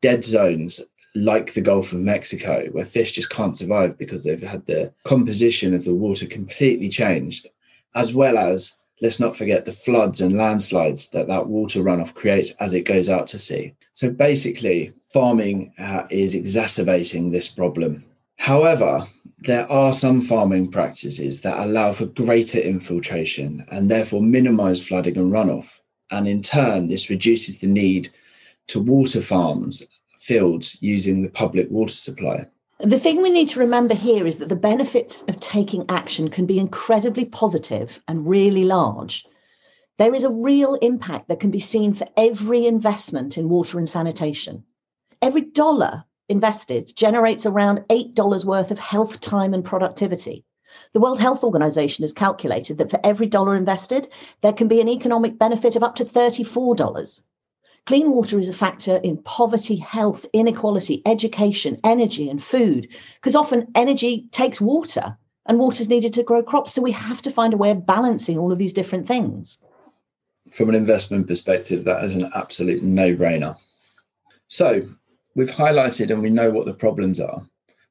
dead 0.00 0.24
zones 0.24 0.80
like 1.14 1.52
the 1.52 1.60
Gulf 1.60 1.92
of 1.92 1.98
Mexico, 1.98 2.66
where 2.72 2.84
fish 2.84 3.12
just 3.12 3.30
can't 3.30 3.56
survive 3.56 3.98
because 3.98 4.24
they've 4.24 4.42
had 4.42 4.64
the 4.64 4.92
composition 5.04 5.74
of 5.74 5.84
the 5.84 5.94
water 5.94 6.26
completely 6.26 6.88
changed, 6.88 7.48
as 7.94 8.14
well 8.14 8.38
as 8.38 8.78
let's 9.02 9.20
not 9.20 9.36
forget 9.36 9.64
the 9.64 9.72
floods 9.72 10.20
and 10.20 10.36
landslides 10.36 11.08
that 11.10 11.28
that 11.28 11.46
water 11.46 11.80
runoff 11.80 12.14
creates 12.14 12.52
as 12.60 12.72
it 12.72 12.82
goes 12.82 13.08
out 13.08 13.26
to 13.26 13.38
sea. 13.38 13.74
So 13.92 14.10
basically, 14.10 14.92
farming 15.12 15.74
uh, 15.78 16.04
is 16.10 16.34
exacerbating 16.34 17.30
this 17.30 17.48
problem. 17.48 18.04
However, 18.36 19.06
there 19.42 19.70
are 19.72 19.94
some 19.94 20.20
farming 20.20 20.70
practices 20.70 21.40
that 21.40 21.58
allow 21.58 21.92
for 21.92 22.06
greater 22.06 22.58
infiltration 22.58 23.64
and 23.70 23.90
therefore 23.90 24.22
minimize 24.22 24.86
flooding 24.86 25.16
and 25.16 25.32
runoff. 25.32 25.80
And 26.10 26.28
in 26.28 26.42
turn, 26.42 26.88
this 26.88 27.08
reduces 27.08 27.60
the 27.60 27.66
need 27.66 28.10
to 28.68 28.80
water 28.80 29.20
farms 29.20 29.82
fields 30.18 30.76
using 30.80 31.22
the 31.22 31.30
public 31.30 31.70
water 31.70 31.92
supply. 31.92 32.46
The 32.78 32.98
thing 32.98 33.22
we 33.22 33.30
need 33.30 33.48
to 33.50 33.60
remember 33.60 33.94
here 33.94 34.26
is 34.26 34.36
that 34.38 34.50
the 34.50 34.56
benefits 34.56 35.22
of 35.28 35.40
taking 35.40 35.86
action 35.88 36.28
can 36.28 36.46
be 36.46 36.58
incredibly 36.58 37.24
positive 37.24 38.00
and 38.08 38.28
really 38.28 38.64
large. 38.64 39.26
There 39.98 40.14
is 40.14 40.24
a 40.24 40.30
real 40.30 40.74
impact 40.76 41.28
that 41.28 41.40
can 41.40 41.50
be 41.50 41.60
seen 41.60 41.94
for 41.94 42.06
every 42.16 42.66
investment 42.66 43.38
in 43.38 43.48
water 43.48 43.78
and 43.78 43.88
sanitation. 43.88 44.64
Every 45.22 45.42
dollar 45.42 46.04
invested 46.30 46.96
generates 46.96 47.44
around 47.44 47.80
$8 47.90 48.44
worth 48.44 48.70
of 48.70 48.78
health 48.78 49.20
time 49.20 49.52
and 49.52 49.64
productivity. 49.64 50.44
The 50.92 51.00
World 51.00 51.20
Health 51.20 51.42
Organization 51.42 52.04
has 52.04 52.12
calculated 52.12 52.78
that 52.78 52.90
for 52.90 53.00
every 53.04 53.26
dollar 53.26 53.56
invested, 53.56 54.08
there 54.40 54.52
can 54.52 54.68
be 54.68 54.80
an 54.80 54.88
economic 54.88 55.38
benefit 55.38 55.76
of 55.76 55.82
up 55.82 55.96
to 55.96 56.04
$34. 56.04 57.22
Clean 57.86 58.10
water 58.10 58.38
is 58.38 58.48
a 58.48 58.52
factor 58.52 58.96
in 58.98 59.22
poverty, 59.22 59.76
health, 59.76 60.24
inequality, 60.32 61.02
education, 61.06 61.80
energy, 61.82 62.30
and 62.30 62.42
food, 62.42 62.88
because 63.16 63.34
often 63.34 63.66
energy 63.74 64.28
takes 64.30 64.60
water 64.60 65.16
and 65.46 65.58
water 65.58 65.82
is 65.82 65.88
needed 65.88 66.14
to 66.14 66.22
grow 66.22 66.42
crops. 66.42 66.72
So 66.72 66.82
we 66.82 66.92
have 66.92 67.20
to 67.22 67.30
find 67.30 67.52
a 67.52 67.56
way 67.56 67.70
of 67.70 67.86
balancing 67.86 68.38
all 68.38 68.52
of 68.52 68.58
these 68.58 68.72
different 68.72 69.08
things. 69.08 69.58
From 70.52 70.68
an 70.68 70.74
investment 70.76 71.26
perspective, 71.26 71.84
that 71.84 72.04
is 72.04 72.14
an 72.14 72.30
absolute 72.34 72.82
no 72.82 73.16
brainer. 73.16 73.56
So 74.46 74.88
we've 75.34 75.50
highlighted 75.50 76.10
and 76.10 76.22
we 76.22 76.30
know 76.30 76.50
what 76.50 76.66
the 76.66 76.74
problems 76.74 77.20
are. 77.20 77.42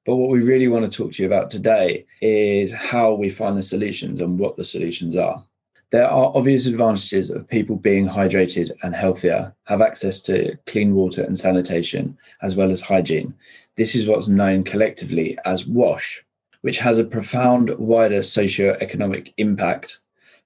But 0.06 0.16
what 0.16 0.30
we 0.30 0.42
really 0.42 0.68
want 0.68 0.92
to 0.92 0.98
talk 0.98 1.12
to 1.14 1.24
you 1.24 1.28
about 1.28 1.50
today 1.50 2.06
is 2.22 2.74
how 2.74 3.14
we 3.14 3.30
find 3.30 3.58
the 3.58 3.64
solutions 3.64 4.20
and 4.20 4.40
what 4.40 4.58
the 4.58 4.66
solutions 4.66 5.16
are. 5.16 5.44
There 5.92 6.08
are 6.08 6.32
obvious 6.36 6.68
advantages 6.68 7.30
of 7.32 7.48
people 7.48 7.76
being 7.76 8.08
hydrated 8.08 8.72
and 8.84 8.94
healthier, 8.94 9.56
have 9.66 9.82
access 9.82 10.22
to 10.22 10.56
clean 10.68 10.94
water 10.94 11.24
and 11.24 11.38
sanitation, 11.38 12.18
as 12.44 12.56
well 12.56 12.70
as 12.70 12.82
hygiene. 12.82 13.34
This 13.76 13.96
is 13.96 14.06
what's 14.06 14.28
known 14.28 14.64
collectively 14.64 15.38
as 15.46 15.66
WASH, 15.66 16.24
which 16.62 16.78
has 16.80 17.00
a 17.00 17.04
profound 17.04 17.72
wider 17.80 18.22
socio-economic 18.22 19.34
impact, 19.38 20.00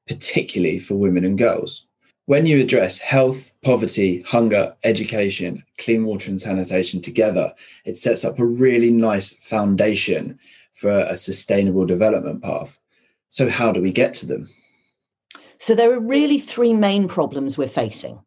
particularly 0.07 0.79
for 0.79 0.95
women 0.95 1.25
and 1.25 1.38
girls. 1.38 1.85
When 2.25 2.45
you 2.45 2.61
address 2.61 2.99
health, 2.99 3.51
poverty, 3.63 4.21
hunger, 4.21 4.73
education, 4.85 5.61
clean 5.77 6.05
water, 6.05 6.29
and 6.29 6.39
sanitation 6.39 7.01
together, 7.01 7.53
it 7.83 7.97
sets 7.97 8.23
up 8.23 8.39
a 8.39 8.45
really 8.45 8.91
nice 8.91 9.33
foundation 9.33 10.39
for 10.71 10.89
a 10.89 11.17
sustainable 11.17 11.85
development 11.85 12.41
path. 12.41 12.79
So, 13.29 13.49
how 13.49 13.73
do 13.73 13.81
we 13.81 13.91
get 13.91 14.13
to 14.15 14.25
them? 14.25 14.49
So, 15.59 15.75
there 15.75 15.91
are 15.91 15.99
really 15.99 16.39
three 16.39 16.73
main 16.73 17.09
problems 17.09 17.57
we're 17.57 17.67
facing 17.67 18.19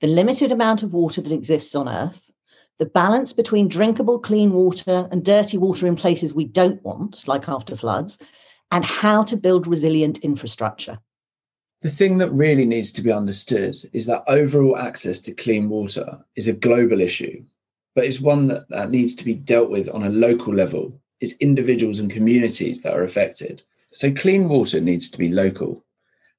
the 0.00 0.06
limited 0.06 0.52
amount 0.52 0.84
of 0.84 0.92
water 0.92 1.20
that 1.20 1.32
exists 1.32 1.74
on 1.74 1.88
Earth, 1.88 2.30
the 2.78 2.86
balance 2.86 3.32
between 3.32 3.66
drinkable 3.66 4.20
clean 4.20 4.52
water 4.52 5.08
and 5.10 5.24
dirty 5.24 5.58
water 5.58 5.88
in 5.88 5.96
places 5.96 6.32
we 6.34 6.44
don't 6.44 6.84
want, 6.84 7.26
like 7.26 7.48
after 7.48 7.74
floods, 7.74 8.16
and 8.70 8.84
how 8.84 9.24
to 9.24 9.36
build 9.36 9.66
resilient 9.66 10.18
infrastructure. 10.18 11.00
The 11.82 11.90
thing 11.90 12.18
that 12.18 12.30
really 12.32 12.64
needs 12.64 12.92
to 12.92 13.02
be 13.02 13.12
understood 13.12 13.76
is 13.92 14.06
that 14.06 14.24
overall 14.26 14.78
access 14.78 15.20
to 15.22 15.34
clean 15.34 15.68
water 15.68 16.18
is 16.34 16.48
a 16.48 16.52
global 16.52 17.00
issue, 17.00 17.44
but 17.94 18.04
it's 18.04 18.20
one 18.20 18.46
that, 18.48 18.68
that 18.70 18.90
needs 18.90 19.14
to 19.16 19.24
be 19.24 19.34
dealt 19.34 19.70
with 19.70 19.88
on 19.90 20.02
a 20.02 20.10
local 20.10 20.54
level. 20.54 20.98
It's 21.20 21.34
individuals 21.40 21.98
and 21.98 22.10
communities 22.10 22.82
that 22.82 22.94
are 22.94 23.04
affected. 23.04 23.62
So, 23.92 24.12
clean 24.12 24.48
water 24.48 24.80
needs 24.80 25.08
to 25.10 25.18
be 25.18 25.28
local. 25.28 25.84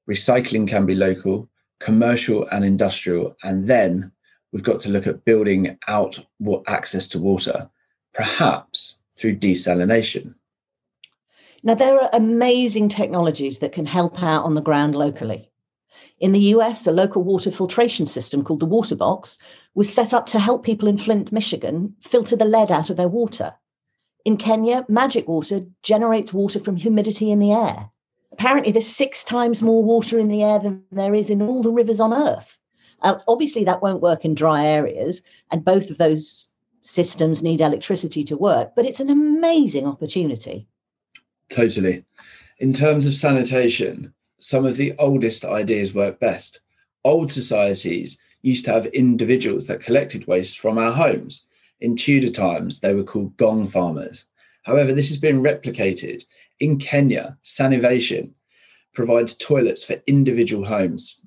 Recycling 0.10 0.68
can 0.68 0.86
be 0.86 0.96
local, 0.96 1.50
commercial 1.80 2.48
and 2.52 2.66
industrial. 2.66 3.36
And 3.44 3.68
then 3.68 4.12
we've 4.52 4.64
got 4.64 4.80
to 4.82 4.90
look 4.90 5.08
at 5.08 5.26
building 5.26 5.78
out 5.88 6.20
access 6.68 7.08
to 7.10 7.20
water, 7.20 7.70
perhaps 8.14 8.98
through 9.16 9.38
desalination. 9.38 10.36
Now, 11.66 11.74
there 11.74 12.00
are 12.00 12.12
amazing 12.14 12.90
technologies 12.90 13.58
that 13.58 13.72
can 13.72 13.88
help 13.88 14.22
out 14.22 14.44
on 14.44 14.54
the 14.54 14.62
ground 14.62 14.94
locally. 14.96 15.50
In 16.20 16.32
the 16.32 16.54
US, 16.54 16.86
a 16.86 16.92
local 16.92 17.24
water 17.24 17.50
filtration 17.50 18.06
system 18.06 18.44
called 18.44 18.60
the 18.60 18.68
Water 18.68 18.96
Box 18.96 19.40
was 19.74 19.92
set 19.92 20.14
up 20.14 20.28
to 20.28 20.40
help 20.40 20.64
people 20.64 20.88
in 20.88 21.00
Flint, 21.00 21.32
Michigan 21.32 21.96
filter 22.02 22.36
the 22.36 22.46
lead 22.46 22.72
out 22.72 22.92
of 22.92 22.98
their 22.98 23.08
water. 23.08 23.56
In 24.26 24.38
Kenya, 24.38 24.86
Majik 24.88 25.26
Water 25.26 25.66
generates 25.82 26.32
water 26.32 26.60
from 26.60 26.76
humidity 26.76 27.32
in 27.32 27.40
the 27.40 27.52
air. 27.52 27.90
Apparently, 28.32 28.72
there's 28.72 28.86
six 28.86 29.24
times 29.24 29.64
more 29.64 29.84
water 29.84 30.20
in 30.20 30.28
the 30.28 30.44
air 30.44 30.60
than 30.60 30.84
there 30.92 31.16
is 31.16 31.32
in 31.32 31.42
all 31.42 31.64
the 31.64 31.72
rivers 31.72 32.00
on 32.00 32.14
Earth. 32.14 32.60
Obviously, 33.02 33.64
that 33.64 33.82
won't 33.82 34.04
work 34.04 34.24
in 34.24 34.36
dry 34.36 34.64
areas, 34.68 35.24
and 35.50 35.66
both 35.66 35.90
of 35.90 35.98
those 35.98 36.48
systems 36.84 37.42
need 37.42 37.60
electricity 37.60 38.24
to 38.26 38.38
work, 38.38 38.74
but 38.76 38.86
it's 38.86 39.00
an 39.00 39.10
amazing 39.10 39.88
opportunity. 39.88 40.68
Totally. 41.50 42.04
In 42.60 42.74
terms 42.74 43.06
of 43.06 43.16
sanitation, 43.16 44.14
some 44.40 44.66
of 44.66 44.78
the 44.78 44.94
oldest 45.00 45.46
ideas 45.46 45.94
work 45.94 46.20
best. 46.20 46.62
Old 47.04 47.32
societies 47.32 48.18
used 48.42 48.66
to 48.66 48.72
have 48.72 48.86
individuals 48.88 49.68
that 49.68 49.82
collected 49.82 50.28
waste 50.28 50.60
from 50.60 50.78
our 50.78 50.92
homes. 50.92 51.44
In 51.82 51.96
Tudor 51.96 52.32
times, 52.32 52.80
they 52.80 52.94
were 52.94 53.04
called 53.04 53.38
gong 53.38 53.68
farmers. 53.68 54.26
However, 54.64 54.94
this 54.94 55.10
has 55.10 55.18
been 55.18 55.42
replicated. 55.42 56.24
In 56.60 56.78
Kenya, 56.78 57.38
Sanivation 57.44 58.34
provides 58.94 59.36
toilets 59.36 59.84
for 59.84 60.02
individual 60.08 60.66
homes. 60.66 61.20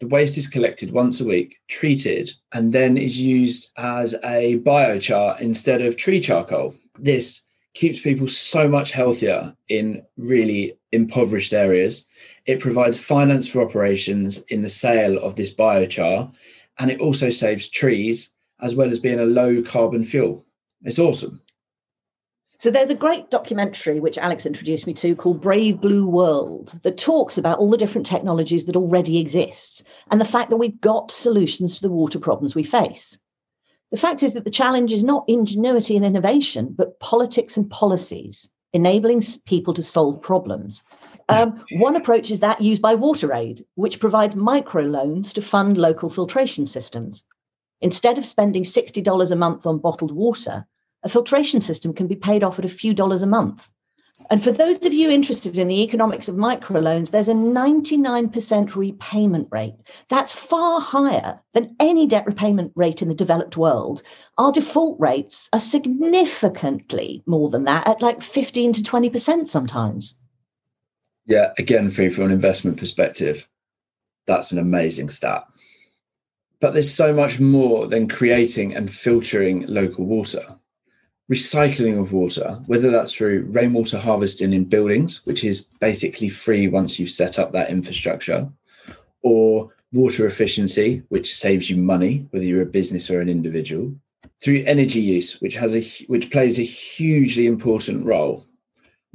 The 0.00 0.06
waste 0.06 0.38
is 0.38 0.46
collected 0.46 0.92
once 0.92 1.20
a 1.20 1.26
week, 1.26 1.58
treated, 1.66 2.30
and 2.52 2.72
then 2.72 2.96
is 2.96 3.20
used 3.20 3.72
as 3.76 4.14
a 4.22 4.58
biochar 4.60 5.40
instead 5.40 5.82
of 5.82 5.96
tree 5.96 6.20
charcoal. 6.20 6.74
This 6.98 7.42
keeps 7.74 8.00
people 8.00 8.26
so 8.26 8.66
much 8.68 8.90
healthier 8.90 9.54
in 9.68 10.02
really 10.16 10.76
impoverished 10.92 11.52
areas. 11.52 12.04
It 12.46 12.60
provides 12.60 12.98
finance 12.98 13.46
for 13.46 13.62
operations 13.62 14.38
in 14.48 14.62
the 14.62 14.68
sale 14.68 15.18
of 15.18 15.36
this 15.36 15.54
biochar, 15.54 16.32
and 16.78 16.90
it 16.90 17.00
also 17.00 17.30
saves 17.30 17.68
trees 17.68 18.32
as 18.60 18.74
well 18.74 18.88
as 18.88 18.98
being 18.98 19.20
a 19.20 19.26
low 19.26 19.62
carbon 19.62 20.04
fuel. 20.04 20.44
It's 20.82 20.98
awesome. 20.98 21.40
So 22.60 22.72
there's 22.72 22.90
a 22.90 22.94
great 22.96 23.30
documentary 23.30 24.00
which 24.00 24.18
Alex 24.18 24.44
introduced 24.44 24.84
me 24.84 24.94
to 24.94 25.14
called 25.14 25.40
Brave 25.40 25.80
Blue 25.80 26.08
World 26.08 26.76
that 26.82 26.98
talks 26.98 27.38
about 27.38 27.58
all 27.58 27.70
the 27.70 27.76
different 27.76 28.06
technologies 28.06 28.64
that 28.64 28.74
already 28.74 29.18
exist 29.18 29.84
and 30.10 30.20
the 30.20 30.24
fact 30.24 30.50
that 30.50 30.56
we've 30.56 30.80
got 30.80 31.12
solutions 31.12 31.76
to 31.76 31.82
the 31.82 31.90
water 31.90 32.18
problems 32.18 32.56
we 32.56 32.64
face. 32.64 33.16
The 33.90 33.96
fact 33.96 34.22
is 34.22 34.34
that 34.34 34.44
the 34.44 34.50
challenge 34.50 34.92
is 34.92 35.02
not 35.02 35.24
ingenuity 35.28 35.96
and 35.96 36.04
innovation, 36.04 36.74
but 36.76 37.00
politics 37.00 37.56
and 37.56 37.70
policies, 37.70 38.50
enabling 38.72 39.22
people 39.46 39.72
to 39.74 39.82
solve 39.82 40.20
problems. 40.20 40.84
Um, 41.30 41.64
one 41.72 41.96
approach 41.96 42.30
is 42.30 42.40
that 42.40 42.60
used 42.60 42.82
by 42.82 42.96
WaterAid, 42.96 43.64
which 43.74 44.00
provides 44.00 44.34
microloans 44.34 45.32
to 45.34 45.42
fund 45.42 45.78
local 45.78 46.08
filtration 46.08 46.66
systems. 46.66 47.24
Instead 47.80 48.18
of 48.18 48.26
spending 48.26 48.62
$60 48.62 49.30
a 49.30 49.36
month 49.36 49.66
on 49.66 49.78
bottled 49.78 50.12
water, 50.12 50.66
a 51.02 51.08
filtration 51.08 51.60
system 51.60 51.94
can 51.94 52.08
be 52.08 52.16
paid 52.16 52.42
off 52.42 52.58
at 52.58 52.64
a 52.64 52.68
few 52.68 52.92
dollars 52.92 53.22
a 53.22 53.26
month. 53.26 53.70
And 54.30 54.44
for 54.44 54.52
those 54.52 54.84
of 54.84 54.92
you 54.92 55.10
interested 55.10 55.56
in 55.56 55.68
the 55.68 55.82
economics 55.82 56.28
of 56.28 56.34
microloans, 56.34 57.10
there's 57.10 57.28
a 57.28 57.34
99% 57.34 58.74
repayment 58.74 59.48
rate. 59.50 59.76
That's 60.10 60.32
far 60.32 60.80
higher 60.80 61.40
than 61.54 61.74
any 61.80 62.06
debt 62.06 62.26
repayment 62.26 62.72
rate 62.74 63.00
in 63.00 63.08
the 63.08 63.14
developed 63.14 63.56
world. 63.56 64.02
Our 64.36 64.52
default 64.52 65.00
rates 65.00 65.48
are 65.54 65.60
significantly 65.60 67.22
more 67.26 67.48
than 67.48 67.64
that, 67.64 67.88
at 67.88 68.02
like 68.02 68.22
15 68.22 68.74
to 68.74 68.82
20% 68.82 69.48
sometimes. 69.48 70.18
Yeah, 71.24 71.52
again, 71.58 71.90
from 71.90 72.24
an 72.24 72.30
investment 72.30 72.76
perspective, 72.76 73.48
that's 74.26 74.52
an 74.52 74.58
amazing 74.58 75.08
stat. 75.08 75.44
But 76.60 76.74
there's 76.74 76.92
so 76.92 77.14
much 77.14 77.40
more 77.40 77.86
than 77.86 78.08
creating 78.08 78.74
and 78.74 78.92
filtering 78.92 79.64
local 79.66 80.04
water 80.04 80.57
recycling 81.30 82.00
of 82.00 82.12
water, 82.12 82.58
whether 82.66 82.90
that's 82.90 83.12
through 83.12 83.46
rainwater 83.50 83.98
harvesting 83.98 84.52
in 84.52 84.64
buildings, 84.64 85.20
which 85.24 85.44
is 85.44 85.66
basically 85.80 86.28
free 86.28 86.68
once 86.68 86.98
you've 86.98 87.10
set 87.10 87.38
up 87.38 87.52
that 87.52 87.70
infrastructure, 87.70 88.48
or 89.22 89.70
water 89.92 90.26
efficiency, 90.26 91.02
which 91.08 91.34
saves 91.34 91.68
you 91.68 91.76
money, 91.76 92.26
whether 92.30 92.44
you're 92.44 92.62
a 92.62 92.66
business 92.66 93.10
or 93.10 93.20
an 93.20 93.28
individual, 93.28 93.94
through 94.42 94.64
energy 94.66 95.00
use, 95.00 95.40
which 95.40 95.54
has 95.54 95.74
a 95.74 95.80
which 96.06 96.30
plays 96.30 96.58
a 96.58 96.62
hugely 96.62 97.46
important 97.46 98.06
role. 98.06 98.44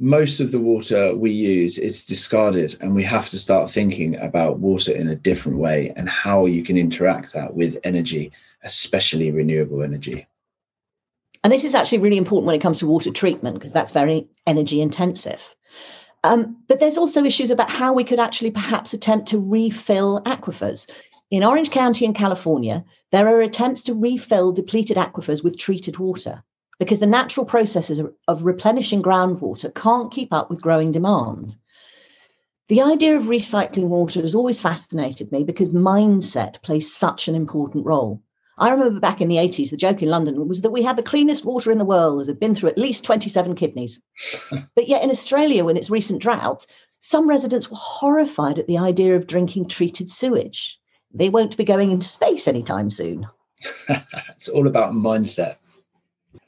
Most 0.00 0.40
of 0.40 0.50
the 0.50 0.58
water 0.58 1.14
we 1.14 1.30
use 1.30 1.78
is 1.78 2.04
discarded, 2.04 2.76
and 2.80 2.94
we 2.94 3.04
have 3.04 3.28
to 3.30 3.38
start 3.38 3.70
thinking 3.70 4.16
about 4.16 4.58
water 4.58 4.92
in 4.92 5.08
a 5.08 5.16
different 5.16 5.58
way 5.58 5.92
and 5.96 6.08
how 6.08 6.46
you 6.46 6.62
can 6.62 6.76
interact 6.76 7.32
that 7.32 7.54
with 7.54 7.78
energy, 7.84 8.32
especially 8.64 9.30
renewable 9.30 9.82
energy. 9.82 10.26
And 11.44 11.52
this 11.52 11.62
is 11.64 11.74
actually 11.74 11.98
really 11.98 12.16
important 12.16 12.46
when 12.46 12.56
it 12.56 12.62
comes 12.62 12.78
to 12.78 12.86
water 12.86 13.10
treatment 13.10 13.54
because 13.54 13.72
that's 13.72 13.92
very 13.92 14.26
energy 14.46 14.80
intensive. 14.80 15.54
Um, 16.24 16.56
but 16.68 16.80
there's 16.80 16.96
also 16.96 17.22
issues 17.22 17.50
about 17.50 17.70
how 17.70 17.92
we 17.92 18.02
could 18.02 18.18
actually 18.18 18.50
perhaps 18.50 18.94
attempt 18.94 19.28
to 19.28 19.38
refill 19.38 20.22
aquifers. 20.22 20.88
In 21.30 21.44
Orange 21.44 21.70
County 21.70 22.06
in 22.06 22.14
California, 22.14 22.82
there 23.12 23.28
are 23.28 23.42
attempts 23.42 23.82
to 23.84 23.94
refill 23.94 24.52
depleted 24.52 24.96
aquifers 24.96 25.44
with 25.44 25.58
treated 25.58 25.98
water 25.98 26.42
because 26.78 26.98
the 26.98 27.06
natural 27.06 27.44
processes 27.44 28.00
of 28.26 28.44
replenishing 28.44 29.02
groundwater 29.02 29.72
can't 29.74 30.12
keep 30.12 30.32
up 30.32 30.48
with 30.48 30.62
growing 30.62 30.92
demand. 30.92 31.56
The 32.68 32.80
idea 32.80 33.18
of 33.18 33.24
recycling 33.24 33.88
water 33.88 34.22
has 34.22 34.34
always 34.34 34.62
fascinated 34.62 35.30
me 35.30 35.44
because 35.44 35.74
mindset 35.74 36.62
plays 36.62 36.94
such 36.94 37.28
an 37.28 37.34
important 37.34 37.84
role. 37.84 38.22
I 38.58 38.70
remember 38.70 39.00
back 39.00 39.20
in 39.20 39.28
the 39.28 39.36
80s, 39.36 39.70
the 39.70 39.76
joke 39.76 40.02
in 40.02 40.08
London 40.08 40.46
was 40.46 40.60
that 40.60 40.70
we 40.70 40.82
had 40.82 40.96
the 40.96 41.02
cleanest 41.02 41.44
water 41.44 41.72
in 41.72 41.78
the 41.78 41.84
world 41.84 42.20
as 42.20 42.28
it 42.28 42.32
had 42.32 42.40
been 42.40 42.54
through 42.54 42.70
at 42.70 42.78
least 42.78 43.04
27 43.04 43.54
kidneys. 43.56 44.00
but 44.74 44.88
yet 44.88 45.02
in 45.02 45.10
Australia, 45.10 45.64
when 45.64 45.76
it's 45.76 45.90
recent 45.90 46.22
drought, 46.22 46.66
some 47.00 47.28
residents 47.28 47.70
were 47.70 47.76
horrified 47.76 48.58
at 48.58 48.66
the 48.66 48.78
idea 48.78 49.16
of 49.16 49.26
drinking 49.26 49.68
treated 49.68 50.08
sewage. 50.08 50.78
They 51.12 51.28
won't 51.28 51.56
be 51.56 51.64
going 51.64 51.90
into 51.90 52.06
space 52.06 52.46
anytime 52.48 52.90
soon. 52.90 53.26
it's 54.28 54.48
all 54.48 54.66
about 54.66 54.92
mindset. 54.92 55.56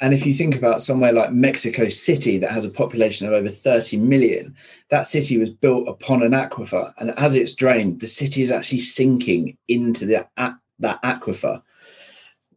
And 0.00 0.12
if 0.12 0.26
you 0.26 0.34
think 0.34 0.56
about 0.56 0.82
somewhere 0.82 1.12
like 1.12 1.32
Mexico 1.32 1.88
City 1.88 2.38
that 2.38 2.50
has 2.50 2.64
a 2.64 2.70
population 2.70 3.26
of 3.26 3.32
over 3.32 3.48
30 3.48 3.96
million, 3.98 4.54
that 4.90 5.06
city 5.06 5.38
was 5.38 5.50
built 5.50 5.88
upon 5.88 6.22
an 6.22 6.32
aquifer. 6.32 6.92
And 6.98 7.12
as 7.18 7.34
it's 7.34 7.54
drained, 7.54 8.00
the 8.00 8.06
city 8.06 8.42
is 8.42 8.50
actually 8.50 8.80
sinking 8.80 9.56
into 9.68 10.04
the, 10.04 10.26
that 10.36 11.02
aquifer 11.02 11.62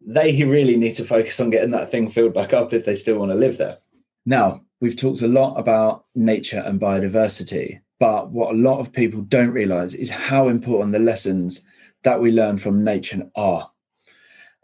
they 0.10 0.43
really 0.43 0.76
need 0.76 0.95
to 0.95 1.06
focus 1.06 1.39
on 1.39 1.52
getting 1.52 1.69
that 1.69 1.91
thing 1.91 2.10
filled 2.10 2.34
back 2.34 2.52
up 2.52 2.74
if 2.74 2.84
they 2.84 2.95
still 2.95 3.19
want 3.19 3.32
to 3.32 3.36
live 3.36 3.60
there. 3.60 3.78
Now, 4.26 4.65
we've 4.82 4.95
talked 4.95 5.22
a 5.22 5.28
lot 5.28 5.54
about 5.56 6.06
nature 6.15 6.63
and 6.65 6.82
biodiversity, 6.82 7.82
but 8.00 8.32
what 8.32 8.56
a 8.56 8.58
lot 8.58 8.80
of 8.80 8.91
people 8.91 9.22
don't 9.22 9.52
realize 9.52 9.93
is 9.93 10.10
how 10.10 10.48
important 10.48 10.93
the 10.93 11.00
lessons 11.00 11.62
that 12.04 12.19
we 12.19 12.32
learn 12.32 12.58
from 12.58 12.84
nature 12.84 13.30
are. 13.36 13.69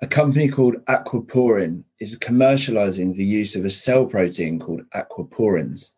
A 0.01 0.07
company 0.07 0.47
called 0.47 0.83
Aquaporin 0.85 1.83
is 1.99 2.17
commercializing 2.17 3.15
the 3.15 3.23
use 3.23 3.55
of 3.55 3.65
a 3.65 3.69
cell 3.69 4.07
protein 4.07 4.59
called 4.59 4.81
aquaporins. 4.95 5.91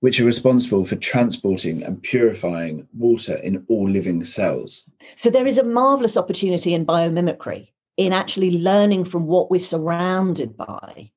which 0.00 0.20
are 0.20 0.24
responsible 0.24 0.84
for 0.84 0.94
transporting 0.94 1.82
and 1.82 2.00
purifying 2.04 2.86
water 2.96 3.34
in 3.38 3.64
all 3.68 3.88
living 3.90 4.22
cells. 4.22 4.84
So 5.16 5.28
there 5.28 5.46
is 5.46 5.58
a 5.58 5.64
marvelous 5.64 6.16
opportunity 6.16 6.72
in 6.72 6.86
biomimicry 6.86 7.70
in 7.98 8.12
actually 8.12 8.52
learning 8.52 9.04
from 9.04 9.26
what 9.26 9.50
we're 9.50 9.58
surrounded 9.58 10.56
by. 10.56 11.10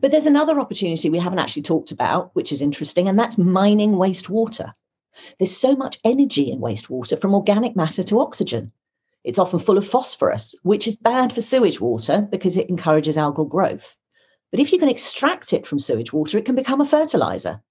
But 0.00 0.10
there's 0.10 0.26
another 0.26 0.58
opportunity 0.58 1.08
we 1.08 1.20
haven't 1.20 1.38
actually 1.38 1.62
talked 1.62 1.92
about, 1.92 2.34
which 2.34 2.50
is 2.50 2.60
interesting, 2.60 3.08
and 3.08 3.16
that's 3.16 3.38
mining 3.38 3.92
wastewater. 3.92 4.74
There's 5.38 5.56
so 5.56 5.76
much 5.76 6.00
energy 6.02 6.50
in 6.50 6.58
wastewater 6.58 7.18
from 7.18 7.34
organic 7.34 7.76
matter 7.76 8.02
to 8.02 8.20
oxygen. 8.20 8.72
It's 9.22 9.38
often 9.38 9.60
full 9.60 9.78
of 9.78 9.86
phosphorus, 9.86 10.56
which 10.64 10.88
is 10.88 10.96
bad 10.96 11.32
for 11.32 11.40
sewage 11.40 11.80
water 11.80 12.26
because 12.28 12.56
it 12.56 12.68
encourages 12.68 13.16
algal 13.16 13.48
growth. 13.48 13.96
But 14.50 14.58
if 14.58 14.72
you 14.72 14.80
can 14.80 14.88
extract 14.88 15.52
it 15.52 15.64
from 15.64 15.78
sewage 15.78 16.12
water, 16.12 16.36
it 16.36 16.44
can 16.44 16.56
become 16.56 16.80
a 16.80 16.86
fertilizer. 16.86 17.62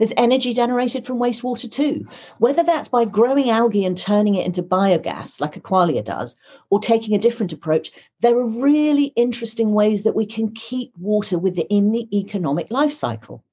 There's 0.00 0.14
energy 0.16 0.54
generated 0.54 1.04
from 1.04 1.18
wastewater 1.18 1.70
too, 1.70 2.08
whether 2.38 2.62
that's 2.62 2.88
by 2.88 3.04
growing 3.04 3.50
algae 3.50 3.84
and 3.84 3.98
turning 3.98 4.34
it 4.34 4.46
into 4.46 4.62
biogas, 4.62 5.42
like 5.42 5.62
Aqualia 5.62 6.02
does, 6.02 6.36
or 6.70 6.80
taking 6.80 7.14
a 7.14 7.18
different 7.18 7.52
approach. 7.52 7.92
There 8.20 8.38
are 8.38 8.46
really 8.46 9.12
interesting 9.14 9.74
ways 9.74 10.02
that 10.04 10.16
we 10.16 10.24
can 10.24 10.52
keep 10.52 10.90
water 10.96 11.38
within 11.38 11.92
the 11.92 12.08
economic 12.18 12.70
life 12.70 12.94
cycle. 12.94 13.44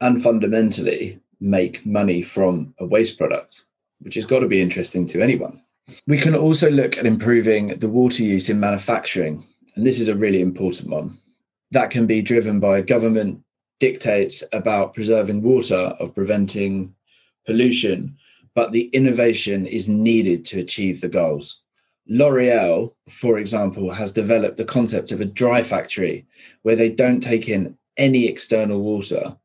And 0.00 0.20
fundamentally, 0.20 1.20
make 1.40 1.86
money 1.86 2.20
from 2.20 2.74
a 2.80 2.84
waste 2.84 3.16
product, 3.16 3.62
which 4.00 4.16
has 4.16 4.26
got 4.26 4.40
to 4.40 4.48
be 4.48 4.60
interesting 4.60 5.06
to 5.06 5.22
anyone. 5.22 5.62
We 6.08 6.18
can 6.18 6.34
also 6.34 6.68
look 6.68 6.98
at 6.98 7.06
improving 7.06 7.78
the 7.78 7.88
water 7.88 8.24
use 8.24 8.50
in 8.50 8.58
manufacturing, 8.58 9.46
and 9.76 9.86
this 9.86 10.00
is 10.00 10.08
a 10.08 10.16
really 10.16 10.40
important 10.40 10.90
one. 10.90 11.18
That 11.70 11.90
can 11.90 12.06
be 12.06 12.22
driven 12.22 12.58
by 12.58 12.80
government 12.80 13.41
dictates 13.82 14.44
about 14.52 14.94
preserving 14.94 15.42
water, 15.42 15.96
of 15.98 16.14
preventing 16.14 16.94
pollution, 17.44 18.16
but 18.54 18.70
the 18.70 18.84
innovation 18.92 19.66
is 19.66 19.88
needed 19.88 20.44
to 20.44 20.60
achieve 20.60 21.00
the 21.00 21.08
goals. 21.08 21.60
L'Oreal, 22.06 22.92
for 23.08 23.40
example, 23.40 23.90
has 23.90 24.12
developed 24.12 24.56
the 24.56 24.64
concept 24.64 25.10
of 25.10 25.20
a 25.20 25.24
dry 25.24 25.64
factory 25.64 26.24
where 26.62 26.76
they 26.76 26.88
don't 26.88 27.20
take 27.20 27.48
in 27.48 27.76
any 27.96 28.28
external 28.28 28.80
water, 28.80 29.36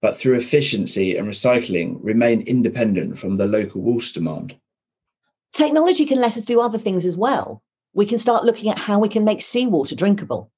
but 0.00 0.16
through 0.16 0.36
efficiency 0.36 1.14
and 1.18 1.28
recycling 1.28 1.98
remain 2.02 2.40
independent 2.42 3.18
from 3.18 3.36
the 3.36 3.46
local 3.46 3.82
water 3.82 4.10
demand. 4.14 4.56
Technology 5.52 6.06
can 6.06 6.18
let 6.18 6.38
us 6.38 6.44
do 6.44 6.62
other 6.62 6.78
things 6.78 7.04
as 7.04 7.14
well. 7.14 7.62
We 7.92 8.06
can 8.06 8.16
start 8.16 8.44
looking 8.46 8.70
at 8.70 8.78
how 8.78 8.98
we 8.98 9.10
can 9.10 9.24
make 9.24 9.42
seawater 9.42 9.94
drinkable. 9.94 10.50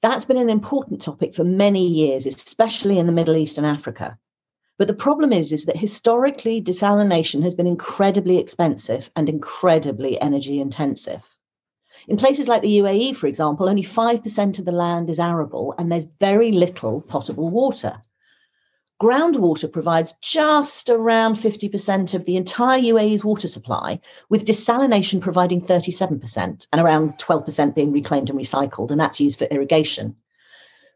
That's 0.00 0.24
been 0.24 0.36
an 0.36 0.50
important 0.50 1.00
topic 1.00 1.34
for 1.34 1.44
many 1.44 1.86
years, 1.86 2.24
especially 2.24 2.98
in 2.98 3.06
the 3.06 3.12
Middle 3.12 3.36
East 3.36 3.58
and 3.58 3.66
Africa. 3.66 4.16
But 4.78 4.86
the 4.86 4.94
problem 4.94 5.32
is, 5.32 5.52
is 5.52 5.64
that 5.64 5.76
historically, 5.76 6.62
desalination 6.62 7.42
has 7.42 7.54
been 7.54 7.66
incredibly 7.66 8.38
expensive 8.38 9.10
and 9.16 9.28
incredibly 9.28 10.20
energy 10.20 10.60
intensive. 10.60 11.28
In 12.06 12.16
places 12.16 12.46
like 12.46 12.62
the 12.62 12.78
UAE, 12.78 13.16
for 13.16 13.26
example, 13.26 13.68
only 13.68 13.82
5% 13.82 14.58
of 14.58 14.64
the 14.64 14.72
land 14.72 15.10
is 15.10 15.18
arable 15.18 15.74
and 15.76 15.90
there's 15.90 16.04
very 16.04 16.52
little 16.52 17.00
potable 17.00 17.50
water. 17.50 18.00
Groundwater 19.00 19.72
provides 19.72 20.14
just 20.20 20.90
around 20.90 21.36
50% 21.36 22.14
of 22.14 22.24
the 22.24 22.36
entire 22.36 22.80
UAE's 22.80 23.24
water 23.24 23.46
supply, 23.46 24.00
with 24.28 24.44
desalination 24.44 25.20
providing 25.20 25.60
37% 25.60 26.66
and 26.72 26.80
around 26.80 27.12
12% 27.18 27.74
being 27.76 27.92
reclaimed 27.92 28.28
and 28.28 28.38
recycled, 28.38 28.90
and 28.90 29.00
that's 29.00 29.20
used 29.20 29.38
for 29.38 29.44
irrigation. 29.44 30.16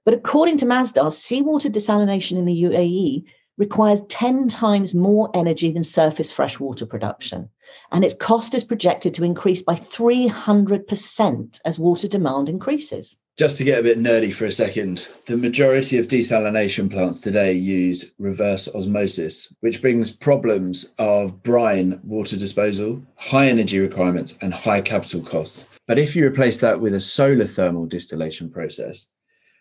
But 0.05 0.15
according 0.15 0.57
to 0.59 0.67
Masdar, 0.67 1.13
seawater 1.13 1.71
desalination 1.71 2.39
in 2.39 2.45
the 2.45 2.65
UAE 2.65 3.25
requires 3.57 4.03
10 4.09 4.49
times 4.49 4.97
more 4.97 5.31
energy 5.33 5.71
than 5.71 5.85
surface 5.85 6.33
freshwater 6.33 6.87
production, 6.87 7.49
and 7.91 8.05
its 8.05 8.15
cost 8.15 8.55
is 8.55 8.65
projected 8.65 9.15
to 9.15 9.25
increase 9.25 9.63
by 9.63 9.75
300% 9.75 11.61
as 11.65 11.79
water 11.79 12.09
demand 12.09 12.49
increases. 12.49 13.17
Just 13.39 13.57
to 13.57 13.65
get 13.65 13.81
a 13.81 13.83
bit 13.83 13.99
nerdy 13.99 14.33
for 14.33 14.45
a 14.45 14.53
second, 14.53 15.09
the 15.27 15.39
majority 15.39 15.99
of 15.99 16.07
desalination 16.07 16.91
plants 16.91 17.23
today 17.23 17.55
use 17.55 18.13
reverse 18.19 18.69
osmosis, 18.69 19.53
which 19.61 19.81
brings 19.81 20.11
problems 20.11 20.93
of 20.99 21.43
brine 21.43 21.99
water 22.05 22.37
disposal, 22.37 23.03
high 23.17 23.49
energy 23.49 23.79
requirements, 23.79 24.37
and 24.43 24.53
high 24.53 24.83
capital 24.83 25.23
costs. 25.23 25.67
But 25.87 25.99
if 25.99 26.15
you 26.15 26.27
replace 26.27 26.61
that 26.61 26.81
with 26.81 26.93
a 26.93 27.01
solar 27.01 27.47
thermal 27.47 27.87
distillation 27.87 28.51
process, 28.51 29.07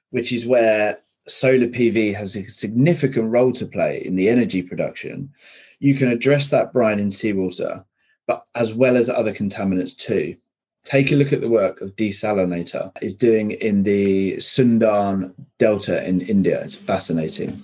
which 0.10 0.34
is 0.34 0.46
where 0.46 1.00
solar 1.28 1.68
PV 1.68 2.14
has 2.16 2.36
a 2.36 2.44
significant 2.44 3.32
role 3.32 3.54
to 3.54 3.66
play 3.66 4.04
in 4.06 4.16
the 4.16 4.28
energy 4.28 4.62
production, 4.62 5.30
you 5.80 5.96
can 5.96 6.10
address 6.10 6.50
that 6.50 6.74
brine 6.74 7.00
in 7.00 7.10
seawater, 7.10 7.86
but 8.32 8.44
as 8.56 8.74
well 8.74 8.96
as 8.96 9.10
other 9.10 9.34
contaminants 9.34 9.98
too 9.98 10.36
take 10.84 11.12
a 11.12 11.16
look 11.16 11.32
at 11.32 11.42
the 11.42 11.50
work 11.50 11.82
of 11.82 11.96
Desolenator 11.96 12.92
is 13.02 13.16
doing 13.16 13.52
in 13.52 13.84
the 13.84 14.38
Sundarn 14.38 15.32
Delta 15.60 16.04
in 16.08 16.22
India. 16.22 16.60
It's 16.64 16.76
fascinating. 16.76 17.64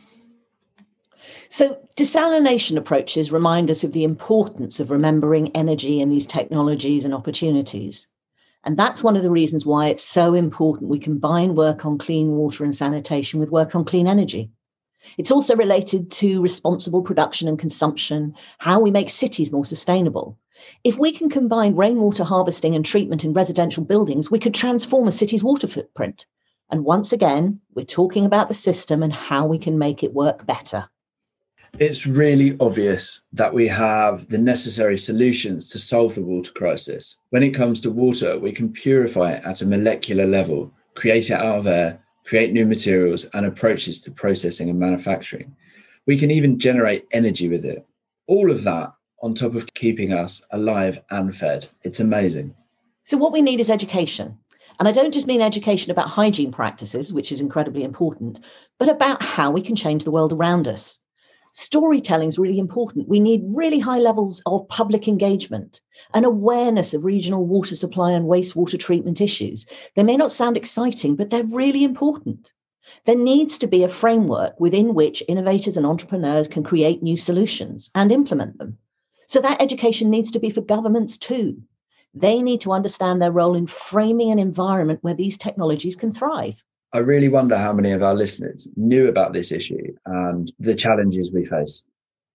So, 1.50 1.80
desalination 1.96 2.78
approaches 2.78 3.32
remind 3.32 3.72
us 3.72 3.84
of 3.84 3.94
the 3.94 4.04
importance 4.04 4.80
of 4.80 4.92
remembering 4.92 5.56
energy 5.56 6.00
in 6.00 6.10
these 6.10 6.28
technologies 6.28 7.06
and 7.06 7.14
opportunities. 7.14 8.08
And 8.64 8.78
that's 8.78 9.02
one 9.02 9.16
of 9.16 9.24
the 9.24 9.32
reasons 9.32 9.66
why 9.66 9.88
it's 9.88 10.04
so 10.04 10.36
important 10.36 10.92
we 10.92 11.00
combine 11.00 11.56
work 11.56 11.86
on 11.86 11.98
clean 11.98 12.34
water 12.34 12.64
and 12.64 12.76
sanitation 12.76 13.40
with 13.40 13.50
work 13.50 13.74
on 13.74 13.84
clean 13.84 14.08
energy. 14.08 14.52
It's 15.18 15.32
also 15.32 15.56
related 15.56 16.12
to 16.12 16.42
responsible 16.42 17.02
production 17.02 17.48
and 17.48 17.58
consumption, 17.58 18.36
how 18.60 18.80
we 18.80 18.92
make 18.92 19.10
cities 19.10 19.52
more 19.52 19.66
sustainable, 19.66 20.38
if 20.84 20.98
we 20.98 21.12
can 21.12 21.30
combine 21.30 21.76
rainwater 21.76 22.24
harvesting 22.24 22.76
and 22.76 22.86
treatment 22.86 23.24
in 23.24 23.34
residential 23.34 23.84
buildings, 23.84 24.32
we 24.32 24.40
could 24.40 24.54
transform 24.54 25.08
a 25.08 25.12
city's 25.12 25.44
water 25.44 25.68
footprint. 25.68 26.26
And 26.70 26.84
once 26.84 27.14
again, 27.14 27.60
we're 27.76 27.86
talking 27.86 28.26
about 28.26 28.48
the 28.48 28.54
system 28.54 29.04
and 29.04 29.14
how 29.14 29.46
we 29.46 29.58
can 29.58 29.78
make 29.78 30.04
it 30.04 30.14
work 30.14 30.46
better. 30.46 30.90
It's 31.80 32.08
really 32.08 32.58
obvious 32.60 33.22
that 33.34 33.54
we 33.54 33.68
have 33.68 34.30
the 34.30 34.38
necessary 34.38 34.98
solutions 34.98 35.70
to 35.70 35.80
solve 35.80 36.16
the 36.16 36.22
water 36.22 36.52
crisis. 36.52 37.18
When 37.30 37.44
it 37.44 37.54
comes 37.54 37.80
to 37.82 37.92
water, 37.92 38.40
we 38.40 38.52
can 38.52 38.72
purify 38.72 39.34
it 39.34 39.44
at 39.46 39.62
a 39.62 39.66
molecular 39.66 40.26
level, 40.26 40.74
create 40.96 41.30
it 41.30 41.34
out 41.34 41.60
of 41.60 41.68
air, 41.68 42.00
create 42.26 42.52
new 42.52 42.66
materials 42.66 43.26
and 43.34 43.46
approaches 43.46 44.02
to 44.02 44.12
processing 44.12 44.70
and 44.70 44.80
manufacturing. 44.80 45.56
We 46.06 46.18
can 46.18 46.32
even 46.32 46.60
generate 46.60 47.06
energy 47.12 47.48
with 47.48 47.64
it. 47.64 47.86
All 48.28 48.50
of 48.50 48.64
that 48.64 48.94
on 49.22 49.34
top 49.34 49.56
of 49.56 49.74
keeping 49.74 50.14
us 50.14 50.42
alive 50.52 51.02
and 51.10 51.36
fed. 51.36 51.68
It's 51.84 52.00
amazing. 52.00 52.56
So, 53.04 53.18
what 53.18 53.32
we 53.32 53.42
need 53.42 53.60
is 53.60 53.70
education. 53.70 54.38
And 54.80 54.88
I 54.88 54.92
don't 54.92 55.14
just 55.14 55.26
mean 55.26 55.42
education 55.42 55.92
about 55.92 56.10
hygiene 56.10 56.52
practices, 56.52 57.12
which 57.12 57.32
is 57.32 57.42
incredibly 57.42 57.84
important, 57.84 58.40
but 58.78 58.90
about 58.90 59.24
how 59.24 59.50
we 59.50 59.62
can 59.62 59.76
change 59.76 60.04
the 60.04 60.12
world 60.12 60.34
around 60.34 60.68
us. 60.68 61.00
Storytelling 61.54 62.30
is 62.30 62.38
really 62.38 62.60
important. 62.60 63.10
We 63.10 63.20
need 63.20 63.42
really 63.48 63.80
high 63.80 63.98
levels 63.98 64.44
of 64.46 64.68
public 64.68 65.08
engagement 65.08 65.82
and 66.14 66.24
awareness 66.24 66.94
of 66.94 67.04
regional 67.06 67.48
water 67.48 67.76
supply 67.76 68.12
and 68.12 68.26
wastewater 68.26 68.80
treatment 68.80 69.20
issues. 69.22 69.66
They 69.96 70.04
may 70.04 70.18
not 70.18 70.30
sound 70.30 70.56
exciting, 70.56 71.16
but 71.16 71.32
they're 71.32 71.44
really 71.44 71.84
important. 71.84 72.54
There 73.06 73.16
needs 73.16 73.58
to 73.58 73.68
be 73.68 73.84
a 73.84 73.90
framework 73.90 74.60
within 74.60 74.94
which 74.94 75.24
innovators 75.28 75.78
and 75.78 75.86
entrepreneurs 75.86 76.48
can 76.48 76.64
create 76.64 77.02
new 77.02 77.18
solutions 77.18 77.90
and 77.96 78.12
implement 78.12 78.60
them. 78.60 78.78
So 79.28 79.42
that 79.42 79.62
education 79.62 80.10
needs 80.10 80.32
to 80.32 80.40
be 80.40 80.50
for 80.50 80.62
governments 80.62 81.18
too. 81.18 81.62
They 82.14 82.42
need 82.42 82.62
to 82.62 82.72
understand 82.72 83.22
their 83.22 83.32
role 83.32 83.56
in 83.56 83.68
framing 83.68 84.32
an 84.32 84.40
environment 84.40 85.04
where 85.04 85.14
these 85.14 85.38
technologies 85.38 85.98
can 85.98 86.14
thrive. 86.14 86.64
I 86.94 87.00
really 87.00 87.28
wonder 87.28 87.58
how 87.58 87.74
many 87.74 87.92
of 87.92 88.02
our 88.02 88.16
listeners 88.16 88.70
knew 88.78 89.10
about 89.10 89.34
this 89.34 89.52
issue 89.52 89.94
and 90.06 90.52
the 90.60 90.74
challenges 90.74 91.32
we 91.32 91.46
face. 91.46 91.84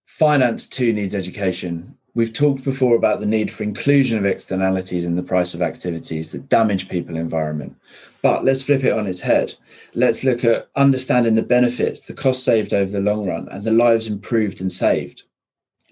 Finance 0.05 0.68
too 0.68 0.92
needs 0.92 1.14
education. 1.14 1.96
We've 2.14 2.33
talked 2.33 2.62
before 2.62 2.94
about 2.94 3.20
the 3.20 3.26
need 3.26 3.50
for 3.50 3.62
inclusion 3.62 4.18
of 4.18 4.26
externalities 4.26 5.07
in 5.07 5.16
the 5.16 5.22
price 5.22 5.55
of 5.55 5.62
activities 5.62 6.33
that 6.33 6.50
damage 6.50 6.90
people 6.90 7.16
environment. 7.16 7.74
But 8.20 8.44
let's 8.44 8.62
flip 8.62 8.85
it 8.85 8.92
on 8.92 9.07
its 9.07 9.20
head. 9.20 9.55
Let's 9.94 10.22
look 10.22 10.44
at 10.44 10.68
understanding 10.76 11.35
the 11.35 11.42
benefits, 11.42 12.02
the 12.02 12.12
cost 12.12 12.44
saved 12.44 12.74
over 12.74 12.92
the 12.92 13.00
long 13.00 13.26
run, 13.26 13.48
and 13.48 13.64
the 13.64 13.72
lives 13.72 14.07
improved 14.07 14.61
and 14.61 14.70
saved 14.70 15.24